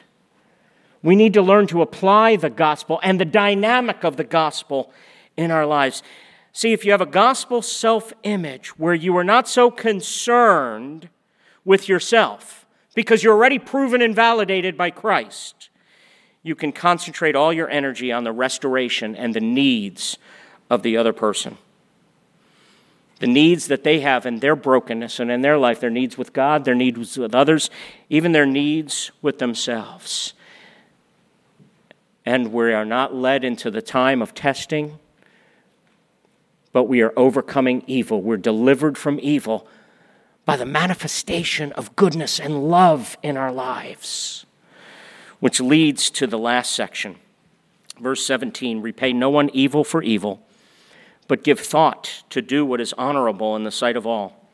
We 1.01 1.15
need 1.15 1.33
to 1.33 1.41
learn 1.41 1.67
to 1.67 1.81
apply 1.81 2.35
the 2.35 2.49
gospel 2.49 2.99
and 3.01 3.19
the 3.19 3.25
dynamic 3.25 4.03
of 4.03 4.17
the 4.17 4.23
gospel 4.23 4.91
in 5.37 5.51
our 5.51 5.65
lives. 5.65 6.03
See, 6.53 6.73
if 6.73 6.85
you 6.85 6.91
have 6.91 7.01
a 7.01 7.05
gospel 7.05 7.61
self 7.61 8.13
image 8.23 8.77
where 8.79 8.93
you 8.93 9.15
are 9.17 9.23
not 9.23 9.47
so 9.47 9.69
concerned 9.69 11.09
with 11.63 11.87
yourself 11.87 12.65
because 12.95 13.23
you're 13.23 13.35
already 13.35 13.59
proven 13.59 14.01
and 14.01 14.15
validated 14.15 14.75
by 14.75 14.89
Christ, 14.89 15.69
you 16.41 16.55
can 16.55 16.71
concentrate 16.71 17.35
all 17.35 17.51
your 17.51 17.69
energy 17.69 18.11
on 18.11 18.23
the 18.23 18.31
restoration 18.31 19.15
and 19.15 19.33
the 19.33 19.41
needs 19.41 20.17
of 20.69 20.81
the 20.81 20.97
other 20.97 21.13
person. 21.13 21.57
The 23.19 23.27
needs 23.27 23.67
that 23.67 23.83
they 23.83 23.99
have 24.01 24.25
in 24.25 24.39
their 24.39 24.55
brokenness 24.55 25.19
and 25.19 25.31
in 25.31 25.41
their 25.41 25.57
life, 25.57 25.79
their 25.79 25.89
needs 25.89 26.17
with 26.17 26.33
God, 26.33 26.65
their 26.65 26.75
needs 26.75 27.17
with 27.17 27.33
others, 27.33 27.69
even 28.09 28.31
their 28.31 28.45
needs 28.45 29.11
with 29.21 29.39
themselves. 29.39 30.33
And 32.25 32.53
we 32.53 32.73
are 32.73 32.85
not 32.85 33.15
led 33.15 33.43
into 33.43 33.71
the 33.71 33.81
time 33.81 34.21
of 34.21 34.33
testing 34.33 34.99
but 36.77 36.83
we 36.83 37.01
are 37.01 37.11
overcoming 37.17 37.83
evil. 37.87 38.21
We're 38.21 38.37
delivered 38.37 38.99
from 38.99 39.19
evil 39.19 39.67
by 40.45 40.55
the 40.55 40.65
manifestation 40.67 41.71
of 41.71 41.95
goodness 41.95 42.39
and 42.39 42.69
love 42.69 43.17
in 43.23 43.35
our 43.35 43.51
lives. 43.51 44.45
Which 45.39 45.59
leads 45.59 46.11
to 46.11 46.27
the 46.27 46.37
last 46.37 46.75
section. 46.75 47.15
Verse 47.99 48.23
17 48.23 48.79
Repay 48.83 49.11
no 49.11 49.27
one 49.27 49.49
evil 49.53 49.83
for 49.83 50.03
evil, 50.03 50.39
but 51.27 51.43
give 51.43 51.59
thought 51.59 52.21
to 52.29 52.43
do 52.43 52.63
what 52.63 52.79
is 52.79 52.93
honorable 52.93 53.55
in 53.55 53.63
the 53.63 53.71
sight 53.71 53.97
of 53.97 54.05
all. 54.05 54.47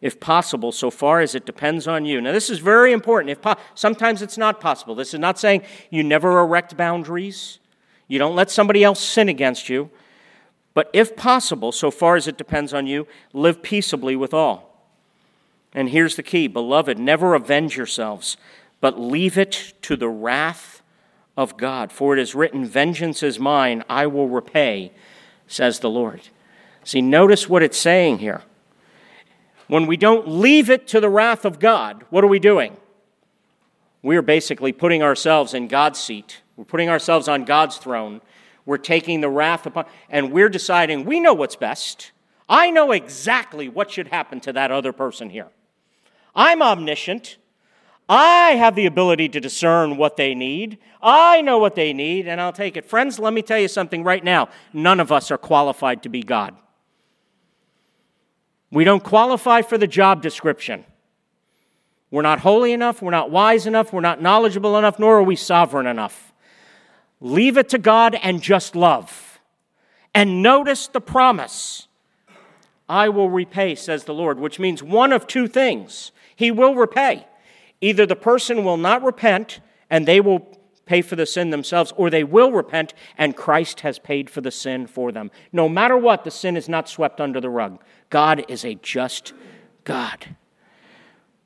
If 0.00 0.18
possible, 0.18 0.72
so 0.72 0.90
far 0.90 1.20
as 1.20 1.36
it 1.36 1.46
depends 1.46 1.86
on 1.86 2.04
you. 2.04 2.20
Now, 2.20 2.32
this 2.32 2.50
is 2.50 2.58
very 2.58 2.92
important. 2.92 3.30
If 3.30 3.42
po- 3.42 3.54
sometimes 3.76 4.22
it's 4.22 4.36
not 4.36 4.60
possible. 4.60 4.96
This 4.96 5.14
is 5.14 5.20
not 5.20 5.38
saying 5.38 5.62
you 5.88 6.02
never 6.02 6.40
erect 6.40 6.76
boundaries, 6.76 7.60
you 8.08 8.18
don't 8.18 8.34
let 8.34 8.50
somebody 8.50 8.82
else 8.82 8.98
sin 8.98 9.28
against 9.28 9.68
you. 9.68 9.88
But 10.74 10.90
if 10.92 11.16
possible, 11.16 11.72
so 11.72 11.90
far 11.90 12.16
as 12.16 12.28
it 12.28 12.38
depends 12.38 12.72
on 12.72 12.86
you, 12.86 13.06
live 13.32 13.62
peaceably 13.62 14.14
with 14.16 14.32
all. 14.32 14.70
And 15.72 15.88
here's 15.90 16.16
the 16.16 16.22
key 16.22 16.46
Beloved, 16.46 16.98
never 16.98 17.34
avenge 17.34 17.76
yourselves, 17.76 18.36
but 18.80 18.98
leave 18.98 19.36
it 19.36 19.74
to 19.82 19.96
the 19.96 20.08
wrath 20.08 20.82
of 21.36 21.56
God. 21.56 21.92
For 21.92 22.16
it 22.16 22.20
is 22.20 22.34
written, 22.34 22.64
Vengeance 22.64 23.22
is 23.22 23.38
mine, 23.38 23.84
I 23.88 24.06
will 24.06 24.28
repay, 24.28 24.92
says 25.46 25.80
the 25.80 25.90
Lord. 25.90 26.22
See, 26.84 27.02
notice 27.02 27.48
what 27.48 27.62
it's 27.62 27.78
saying 27.78 28.18
here. 28.18 28.42
When 29.66 29.86
we 29.86 29.96
don't 29.96 30.26
leave 30.26 30.68
it 30.70 30.88
to 30.88 31.00
the 31.00 31.10
wrath 31.10 31.44
of 31.44 31.60
God, 31.60 32.04
what 32.10 32.24
are 32.24 32.28
we 32.28 32.40
doing? 32.40 32.76
We're 34.02 34.22
basically 34.22 34.72
putting 34.72 35.02
ourselves 35.02 35.54
in 35.54 35.68
God's 35.68 36.00
seat. 36.00 36.40
We're 36.56 36.64
putting 36.64 36.88
ourselves 36.88 37.28
on 37.28 37.44
God's 37.44 37.76
throne 37.76 38.20
we're 38.66 38.78
taking 38.78 39.20
the 39.20 39.28
wrath 39.28 39.66
upon, 39.66 39.86
and 40.08 40.32
we're 40.32 40.48
deciding 40.48 41.04
we 41.04 41.20
know 41.20 41.34
what's 41.34 41.56
best. 41.56 42.12
I 42.48 42.70
know 42.70 42.92
exactly 42.92 43.68
what 43.68 43.90
should 43.90 44.08
happen 44.08 44.40
to 44.40 44.52
that 44.52 44.70
other 44.70 44.92
person 44.92 45.30
here. 45.30 45.48
I'm 46.34 46.62
omniscient. 46.62 47.38
I 48.08 48.52
have 48.56 48.74
the 48.74 48.86
ability 48.86 49.28
to 49.30 49.40
discern 49.40 49.96
what 49.96 50.16
they 50.16 50.34
need. 50.34 50.78
I 51.00 51.42
know 51.42 51.58
what 51.58 51.76
they 51.76 51.92
need, 51.92 52.26
and 52.26 52.40
I'll 52.40 52.52
take 52.52 52.76
it. 52.76 52.84
Friends, 52.84 53.20
let 53.20 53.32
me 53.32 53.40
tell 53.40 53.58
you 53.58 53.68
something 53.68 54.02
right 54.02 54.24
now. 54.24 54.48
None 54.72 54.98
of 54.98 55.12
us 55.12 55.30
are 55.30 55.38
qualified 55.38 56.02
to 56.02 56.08
be 56.08 56.22
God. 56.22 56.56
We 58.72 58.84
don't 58.84 59.02
qualify 59.02 59.62
for 59.62 59.78
the 59.78 59.86
job 59.86 60.22
description. 60.22 60.84
We're 62.10 62.22
not 62.22 62.40
holy 62.40 62.72
enough, 62.72 63.00
we're 63.00 63.12
not 63.12 63.30
wise 63.30 63.66
enough, 63.66 63.92
we're 63.92 64.00
not 64.00 64.20
knowledgeable 64.20 64.76
enough, 64.76 64.98
nor 64.98 65.18
are 65.18 65.22
we 65.22 65.36
sovereign 65.36 65.86
enough. 65.86 66.29
Leave 67.20 67.56
it 67.56 67.68
to 67.68 67.78
God 67.78 68.14
and 68.14 68.42
just 68.42 68.74
love. 68.74 69.40
And 70.14 70.42
notice 70.42 70.88
the 70.88 71.00
promise 71.00 71.86
I 72.88 73.08
will 73.08 73.30
repay, 73.30 73.76
says 73.76 74.04
the 74.04 74.14
Lord, 74.14 74.40
which 74.40 74.58
means 74.58 74.82
one 74.82 75.12
of 75.12 75.26
two 75.26 75.46
things. 75.46 76.10
He 76.34 76.50
will 76.50 76.74
repay. 76.74 77.26
Either 77.80 78.04
the 78.04 78.16
person 78.16 78.64
will 78.64 78.76
not 78.76 79.02
repent 79.02 79.60
and 79.88 80.06
they 80.06 80.20
will 80.20 80.58
pay 80.86 81.02
for 81.02 81.14
the 81.14 81.24
sin 81.24 81.50
themselves, 81.50 81.92
or 81.96 82.10
they 82.10 82.24
will 82.24 82.50
repent 82.50 82.94
and 83.16 83.36
Christ 83.36 83.80
has 83.80 84.00
paid 84.00 84.28
for 84.28 84.40
the 84.40 84.50
sin 84.50 84.88
for 84.88 85.12
them. 85.12 85.30
No 85.52 85.68
matter 85.68 85.96
what, 85.96 86.24
the 86.24 86.32
sin 86.32 86.56
is 86.56 86.68
not 86.68 86.88
swept 86.88 87.20
under 87.20 87.40
the 87.40 87.48
rug. 87.48 87.80
God 88.08 88.44
is 88.48 88.64
a 88.64 88.74
just 88.74 89.32
God, 89.84 90.34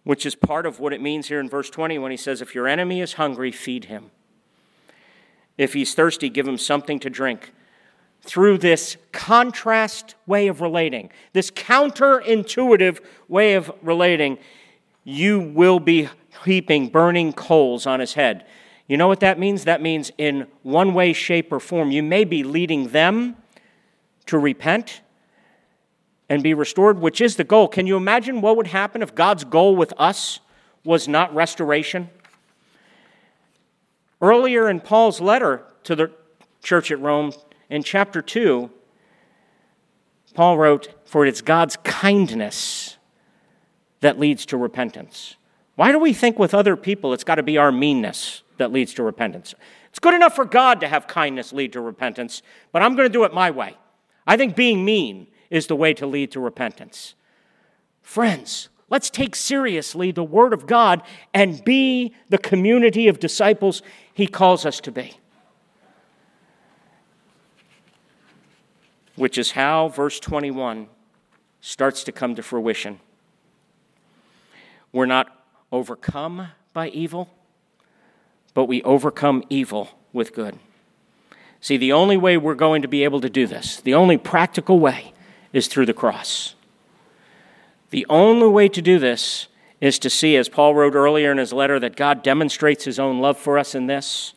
which 0.03 0.25
is 0.25 0.35
part 0.35 0.65
of 0.65 0.81
what 0.81 0.95
it 0.95 1.03
means 1.03 1.29
here 1.29 1.41
in 1.41 1.51
verse 1.51 1.69
20 1.69 1.99
when 1.99 2.11
he 2.11 2.17
says, 2.17 2.41
If 2.41 2.55
your 2.55 2.67
enemy 2.67 3.03
is 3.03 3.15
hungry, 3.15 3.53
feed 3.53 3.85
him. 3.85 4.11
If 5.57 5.73
he's 5.73 5.95
thirsty, 5.95 6.29
give 6.29 6.47
him 6.47 6.59
something 6.59 6.99
to 7.01 7.11
drink. 7.11 7.53
Through 8.23 8.59
this 8.59 8.97
contrast 9.13 10.15
way 10.27 10.49
of 10.49 10.61
relating, 10.61 11.11
this 11.33 11.51
counterintuitive 11.51 13.01
way 13.29 13.55
of 13.55 13.71
relating, 13.83 14.39
you 15.05 15.41
will 15.41 15.79
be 15.79 16.09
heaping 16.45 16.89
burning 16.89 17.33
coals 17.33 17.87
on 17.87 18.01
his 18.01 18.15
head. 18.15 18.47
You 18.87 18.97
know 18.97 19.09
what 19.09 19.21
that 19.21 19.39
means? 19.39 19.65
That 19.65 19.81
means, 19.81 20.11
in 20.19 20.47
one 20.63 20.95
way, 20.95 21.13
shape, 21.13 21.53
or 21.53 21.61
form, 21.61 21.91
you 21.91 22.03
may 22.03 22.25
be 22.25 22.43
leading 22.45 22.89
them 22.89 23.37
to 24.27 24.39
repent 24.39 25.03
and 26.29 26.43
be 26.43 26.55
restored, 26.55 26.99
which 26.99 27.21
is 27.21 27.37
the 27.37 27.45
goal. 27.45 27.69
Can 27.69 27.87
you 27.87 27.97
imagine 27.97 28.41
what 28.41 28.57
would 28.57 28.69
happen 28.69 29.03
if 29.03 29.15
God's 29.15 29.45
goal 29.45 29.77
with 29.77 29.93
us 29.99 30.41
was 30.85 31.07
not 31.07 31.35
restoration? 31.35 32.11
Earlier 34.25 34.71
in 34.71 34.81
Paul's 34.81 35.21
letter 35.21 35.67
to 35.83 35.95
the 35.95 36.11
church 36.63 36.91
at 36.91 36.99
Rome, 36.99 37.35
in 37.69 37.83
chapter 37.83 38.23
2, 38.23 38.71
Paul 40.33 40.57
wrote, 40.57 40.89
For 41.05 41.27
it's 41.27 41.43
God's 41.43 41.77
kindness 41.85 42.97
that 44.01 44.19
leads 44.19 44.47
to 44.47 44.57
repentance. 44.57 45.37
Why 45.75 45.93
do 45.93 45.99
we 45.99 46.15
think 46.15 46.39
with 46.39 46.55
other 46.55 46.75
people 46.75 47.13
it's 47.13 47.23
got 47.23 47.35
to 47.35 47.43
be 47.43 47.59
our 47.59 47.71
meanness 47.71 48.41
that 48.57 48.73
leads 48.73 48.95
to 48.95 49.03
repentance? 49.03 49.55
It's 49.91 49.99
good 49.99 50.15
enough 50.15 50.35
for 50.35 50.47
God 50.47 50.81
to 50.81 50.89
have 50.89 51.07
kindness 51.07 51.53
lead 51.53 51.75
to 51.75 51.83
repentance, 51.83 52.41
but 52.73 52.81
I'm 52.81 52.97
going 52.97 53.07
to 53.07 53.13
do 53.13 53.25
it 53.25 53.35
my 53.35 53.51
way. 53.51 53.77
I 54.27 54.39
think 54.39 54.57
being 54.57 54.87
mean 54.87 55.27
is 55.51 55.67
the 55.67 55.77
way 55.77 55.93
to 55.93 56.07
lead 56.07 56.33
to 56.33 56.41
repentance. 56.41 57.15
Friends, 58.01 58.71
let's 58.89 59.11
take 59.11 59.37
seriously 59.37 60.13
the 60.13 60.25
Word 60.25 60.55
of 60.55 60.67
God 60.67 61.03
and 61.35 61.63
be 61.63 62.15
the 62.31 62.39
community 62.39 63.07
of 63.07 63.21
disciples 63.21 63.83
he 64.15 64.27
calls 64.27 64.65
us 64.65 64.81
to 64.81 64.93
be. 64.93 65.19
Which 69.17 69.37
is 69.37 69.53
how 69.53 69.89
verse 69.89 70.19
21 70.21 70.89
starts 71.61 72.05
to 72.05 72.13
come 72.13 72.35
to 72.37 72.43
fruition. 72.43 73.01
We're 74.93 75.07
not 75.07 75.45
overcome 75.73 76.49
by 76.73 76.89
evil, 76.89 77.29
but 78.55 78.67
we 78.67 78.83
overcome 78.83 79.45
evil 79.51 79.91
with 80.13 80.33
good. 80.33 80.59
See, 81.61 81.77
the 81.77 81.93
only 81.93 82.17
way 82.17 82.37
we're 82.37 82.55
going 82.55 82.83
to 82.83 82.89
be 82.89 83.05
able 83.05 83.21
to 83.21 83.31
do 83.31 83.47
this, 83.47 83.81
the 83.81 83.95
only 83.95 84.19
practical 84.19 84.79
way, 84.79 85.13
is 85.53 85.67
through 85.67 85.87
the 85.87 85.95
cross. 85.95 86.55
The 87.91 88.07
only 88.09 88.49
way 88.49 88.69
to 88.69 88.83
do 88.83 88.99
this 88.99 89.49
is 89.85 89.99
to 89.99 90.09
see, 90.09 90.35
as 90.37 90.49
Paul 90.49 90.75
wrote 90.75 90.95
earlier 90.95 91.31
in 91.31 91.37
his 91.37 91.53
letter, 91.53 91.79
that 91.79 91.95
God 91.95 92.23
demonstrates 92.23 92.85
his 92.85 92.99
own 92.99 93.21
love 93.21 93.37
for 93.37 93.59
us 93.59 93.75
in 93.75 93.87
this 93.87 94.33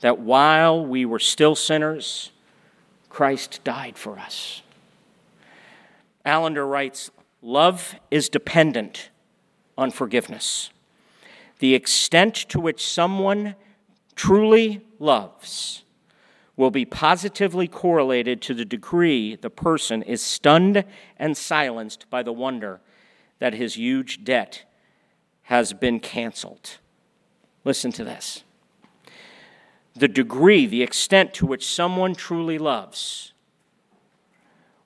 that 0.00 0.18
while 0.18 0.84
we 0.84 1.04
were 1.04 1.18
still 1.18 1.54
sinners, 1.54 2.30
Christ 3.08 3.60
died 3.62 3.96
for 3.96 4.18
us. 4.18 4.62
Allender 6.24 6.66
writes 6.66 7.10
Love 7.40 7.96
is 8.10 8.28
dependent 8.28 9.10
on 9.76 9.90
forgiveness. 9.90 10.70
The 11.58 11.74
extent 11.74 12.34
to 12.34 12.60
which 12.60 12.86
someone 12.86 13.56
truly 14.14 14.80
loves 15.00 15.82
will 16.56 16.70
be 16.70 16.84
positively 16.84 17.66
correlated 17.66 18.40
to 18.42 18.54
the 18.54 18.64
degree 18.64 19.34
the 19.34 19.50
person 19.50 20.02
is 20.02 20.22
stunned 20.22 20.84
and 21.16 21.36
silenced 21.36 22.08
by 22.10 22.22
the 22.22 22.32
wonder 22.32 22.80
that 23.42 23.54
his 23.54 23.74
huge 23.74 24.22
debt 24.22 24.62
has 25.42 25.72
been 25.72 25.98
canceled. 25.98 26.78
Listen 27.64 27.90
to 27.90 28.04
this. 28.04 28.44
The 29.96 30.06
degree, 30.06 30.64
the 30.64 30.84
extent 30.84 31.34
to 31.34 31.46
which 31.46 31.66
someone 31.66 32.14
truly 32.14 32.56
loves 32.56 33.32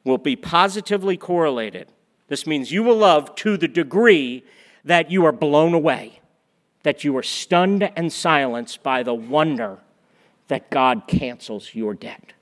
will 0.05 0.17
be 0.17 0.37
positively 0.37 1.19
correlated. 1.19 1.89
This 2.29 2.47
means 2.47 2.73
you 2.73 2.83
will 2.83 2.97
love 2.97 3.35
to 3.35 3.59
the 3.59 3.69
degree 3.69 4.43
that 4.87 5.11
you 5.11 5.27
are 5.27 5.33
blown 5.33 5.75
away, 5.75 6.21
that 6.83 7.05
you 7.05 7.15
are 7.19 7.23
stunned 7.23 7.83
and 7.95 8.11
silenced 8.11 8.83
by 8.83 9.03
the 9.03 9.13
wonder 9.13 9.81
that 10.49 10.71
God 10.71 11.03
cancels 11.07 11.75
your 11.75 11.93
debt. 11.93 12.33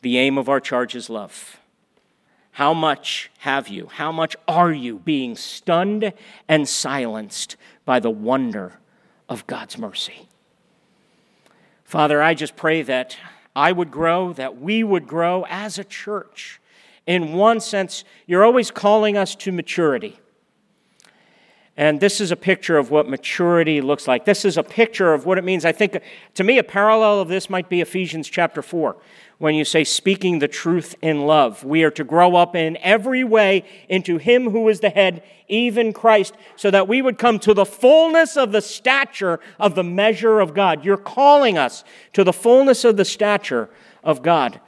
The 0.00 0.16
aim 0.16 0.38
of 0.38 0.48
our 0.48 0.60
charge 0.60 0.94
is 0.94 1.10
love. 1.10 1.58
How 2.52 2.74
much 2.74 3.30
have 3.38 3.68
you? 3.68 3.88
How 3.90 4.12
much 4.12 4.36
are 4.46 4.70
you 4.72 4.98
being 4.98 5.36
stunned 5.36 6.12
and 6.48 6.68
silenced 6.68 7.56
by 7.84 7.98
the 7.98 8.10
wonder 8.10 8.78
of 9.28 9.46
God's 9.46 9.78
mercy? 9.78 10.28
Father, 11.84 12.22
I 12.22 12.34
just 12.34 12.54
pray 12.54 12.82
that 12.82 13.16
I 13.56 13.72
would 13.72 13.90
grow, 13.90 14.32
that 14.34 14.58
we 14.58 14.84
would 14.84 15.06
grow 15.06 15.46
as 15.48 15.78
a 15.78 15.84
church. 15.84 16.60
In 17.06 17.32
one 17.32 17.60
sense, 17.60 18.04
you're 18.26 18.44
always 18.44 18.70
calling 18.70 19.16
us 19.16 19.34
to 19.36 19.52
maturity. 19.52 20.18
And 21.76 22.00
this 22.00 22.20
is 22.20 22.30
a 22.30 22.36
picture 22.36 22.76
of 22.76 22.90
what 22.90 23.08
maturity 23.08 23.80
looks 23.80 24.06
like. 24.06 24.26
This 24.26 24.44
is 24.44 24.58
a 24.58 24.62
picture 24.62 25.14
of 25.14 25.24
what 25.24 25.38
it 25.38 25.44
means. 25.44 25.64
I 25.64 25.72
think, 25.72 25.98
to 26.34 26.44
me, 26.44 26.58
a 26.58 26.64
parallel 26.64 27.20
of 27.20 27.28
this 27.28 27.48
might 27.48 27.70
be 27.70 27.80
Ephesians 27.80 28.28
chapter 28.28 28.60
4, 28.60 28.96
when 29.42 29.56
you 29.56 29.64
say, 29.64 29.82
speaking 29.82 30.38
the 30.38 30.46
truth 30.46 30.94
in 31.02 31.26
love. 31.26 31.64
We 31.64 31.82
are 31.82 31.90
to 31.90 32.04
grow 32.04 32.36
up 32.36 32.54
in 32.54 32.76
every 32.76 33.24
way 33.24 33.64
into 33.88 34.18
Him 34.18 34.50
who 34.50 34.68
is 34.68 34.78
the 34.78 34.88
head, 34.88 35.24
even 35.48 35.92
Christ, 35.92 36.34
so 36.54 36.70
that 36.70 36.86
we 36.86 37.02
would 37.02 37.18
come 37.18 37.40
to 37.40 37.52
the 37.52 37.64
fullness 37.64 38.36
of 38.36 38.52
the 38.52 38.60
stature 38.60 39.40
of 39.58 39.74
the 39.74 39.82
measure 39.82 40.38
of 40.38 40.54
God. 40.54 40.84
You're 40.84 40.96
calling 40.96 41.58
us 41.58 41.82
to 42.12 42.22
the 42.22 42.32
fullness 42.32 42.84
of 42.84 42.96
the 42.96 43.04
stature 43.04 43.68
of 44.04 44.22
God. 44.22 44.60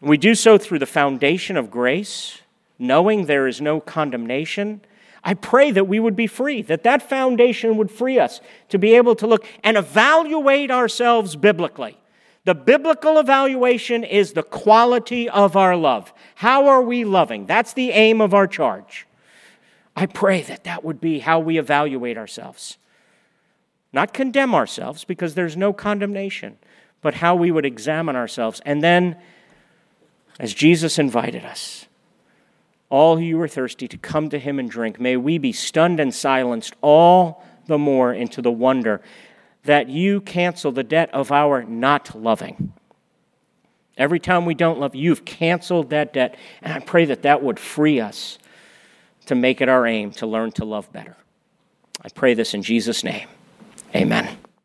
We 0.00 0.16
do 0.16 0.34
so 0.34 0.58
through 0.58 0.80
the 0.80 0.86
foundation 0.86 1.56
of 1.56 1.70
grace, 1.70 2.40
knowing 2.76 3.26
there 3.26 3.46
is 3.46 3.60
no 3.60 3.78
condemnation 3.78 4.80
I 5.22 5.34
pray 5.34 5.70
that 5.72 5.84
we 5.84 6.00
would 6.00 6.16
be 6.16 6.26
free, 6.26 6.62
that 6.62 6.82
that 6.84 7.02
foundation 7.02 7.76
would 7.76 7.90
free 7.90 8.18
us 8.18 8.40
to 8.70 8.78
be 8.78 8.94
able 8.94 9.14
to 9.16 9.26
look 9.26 9.44
and 9.62 9.76
evaluate 9.76 10.70
ourselves 10.70 11.36
biblically. 11.36 11.99
The 12.44 12.54
biblical 12.54 13.18
evaluation 13.18 14.02
is 14.02 14.32
the 14.32 14.42
quality 14.42 15.28
of 15.28 15.56
our 15.56 15.76
love. 15.76 16.12
How 16.36 16.68
are 16.68 16.82
we 16.82 17.04
loving? 17.04 17.46
That's 17.46 17.74
the 17.74 17.90
aim 17.90 18.20
of 18.20 18.32
our 18.32 18.46
charge. 18.46 19.06
I 19.94 20.06
pray 20.06 20.42
that 20.42 20.64
that 20.64 20.82
would 20.82 21.00
be 21.00 21.18
how 21.18 21.40
we 21.40 21.58
evaluate 21.58 22.16
ourselves. 22.16 22.78
Not 23.92 24.14
condemn 24.14 24.54
ourselves, 24.54 25.04
because 25.04 25.34
there's 25.34 25.56
no 25.56 25.72
condemnation, 25.72 26.56
but 27.02 27.14
how 27.14 27.34
we 27.34 27.50
would 27.50 27.66
examine 27.66 28.16
ourselves. 28.16 28.62
And 28.64 28.82
then, 28.82 29.16
as 30.38 30.54
Jesus 30.54 30.98
invited 30.98 31.44
us, 31.44 31.86
all 32.88 33.18
who 33.18 33.40
are 33.40 33.48
thirsty 33.48 33.86
to 33.88 33.98
come 33.98 34.30
to 34.30 34.38
him 34.38 34.58
and 34.58 34.70
drink. 34.70 34.98
May 34.98 35.16
we 35.16 35.38
be 35.38 35.52
stunned 35.52 36.00
and 36.00 36.14
silenced 36.14 36.74
all 36.80 37.44
the 37.66 37.78
more 37.78 38.12
into 38.12 38.42
the 38.42 38.50
wonder 38.50 39.00
that 39.64 39.88
you 39.88 40.20
cancel 40.20 40.72
the 40.72 40.82
debt 40.82 41.10
of 41.12 41.30
our 41.30 41.62
not 41.62 42.14
loving. 42.14 42.72
Every 43.96 44.18
time 44.18 44.46
we 44.46 44.54
don't 44.54 44.80
love, 44.80 44.94
you've 44.94 45.24
canceled 45.24 45.90
that 45.90 46.14
debt. 46.14 46.36
And 46.62 46.72
I 46.72 46.78
pray 46.80 47.04
that 47.06 47.22
that 47.22 47.42
would 47.42 47.58
free 47.58 48.00
us 48.00 48.38
to 49.26 49.34
make 49.34 49.60
it 49.60 49.68
our 49.68 49.86
aim 49.86 50.10
to 50.12 50.26
learn 50.26 50.52
to 50.52 50.64
love 50.64 50.90
better. 50.92 51.16
I 52.02 52.08
pray 52.08 52.32
this 52.34 52.54
in 52.54 52.62
Jesus' 52.62 53.04
name. 53.04 53.28
Amen. 53.94 54.39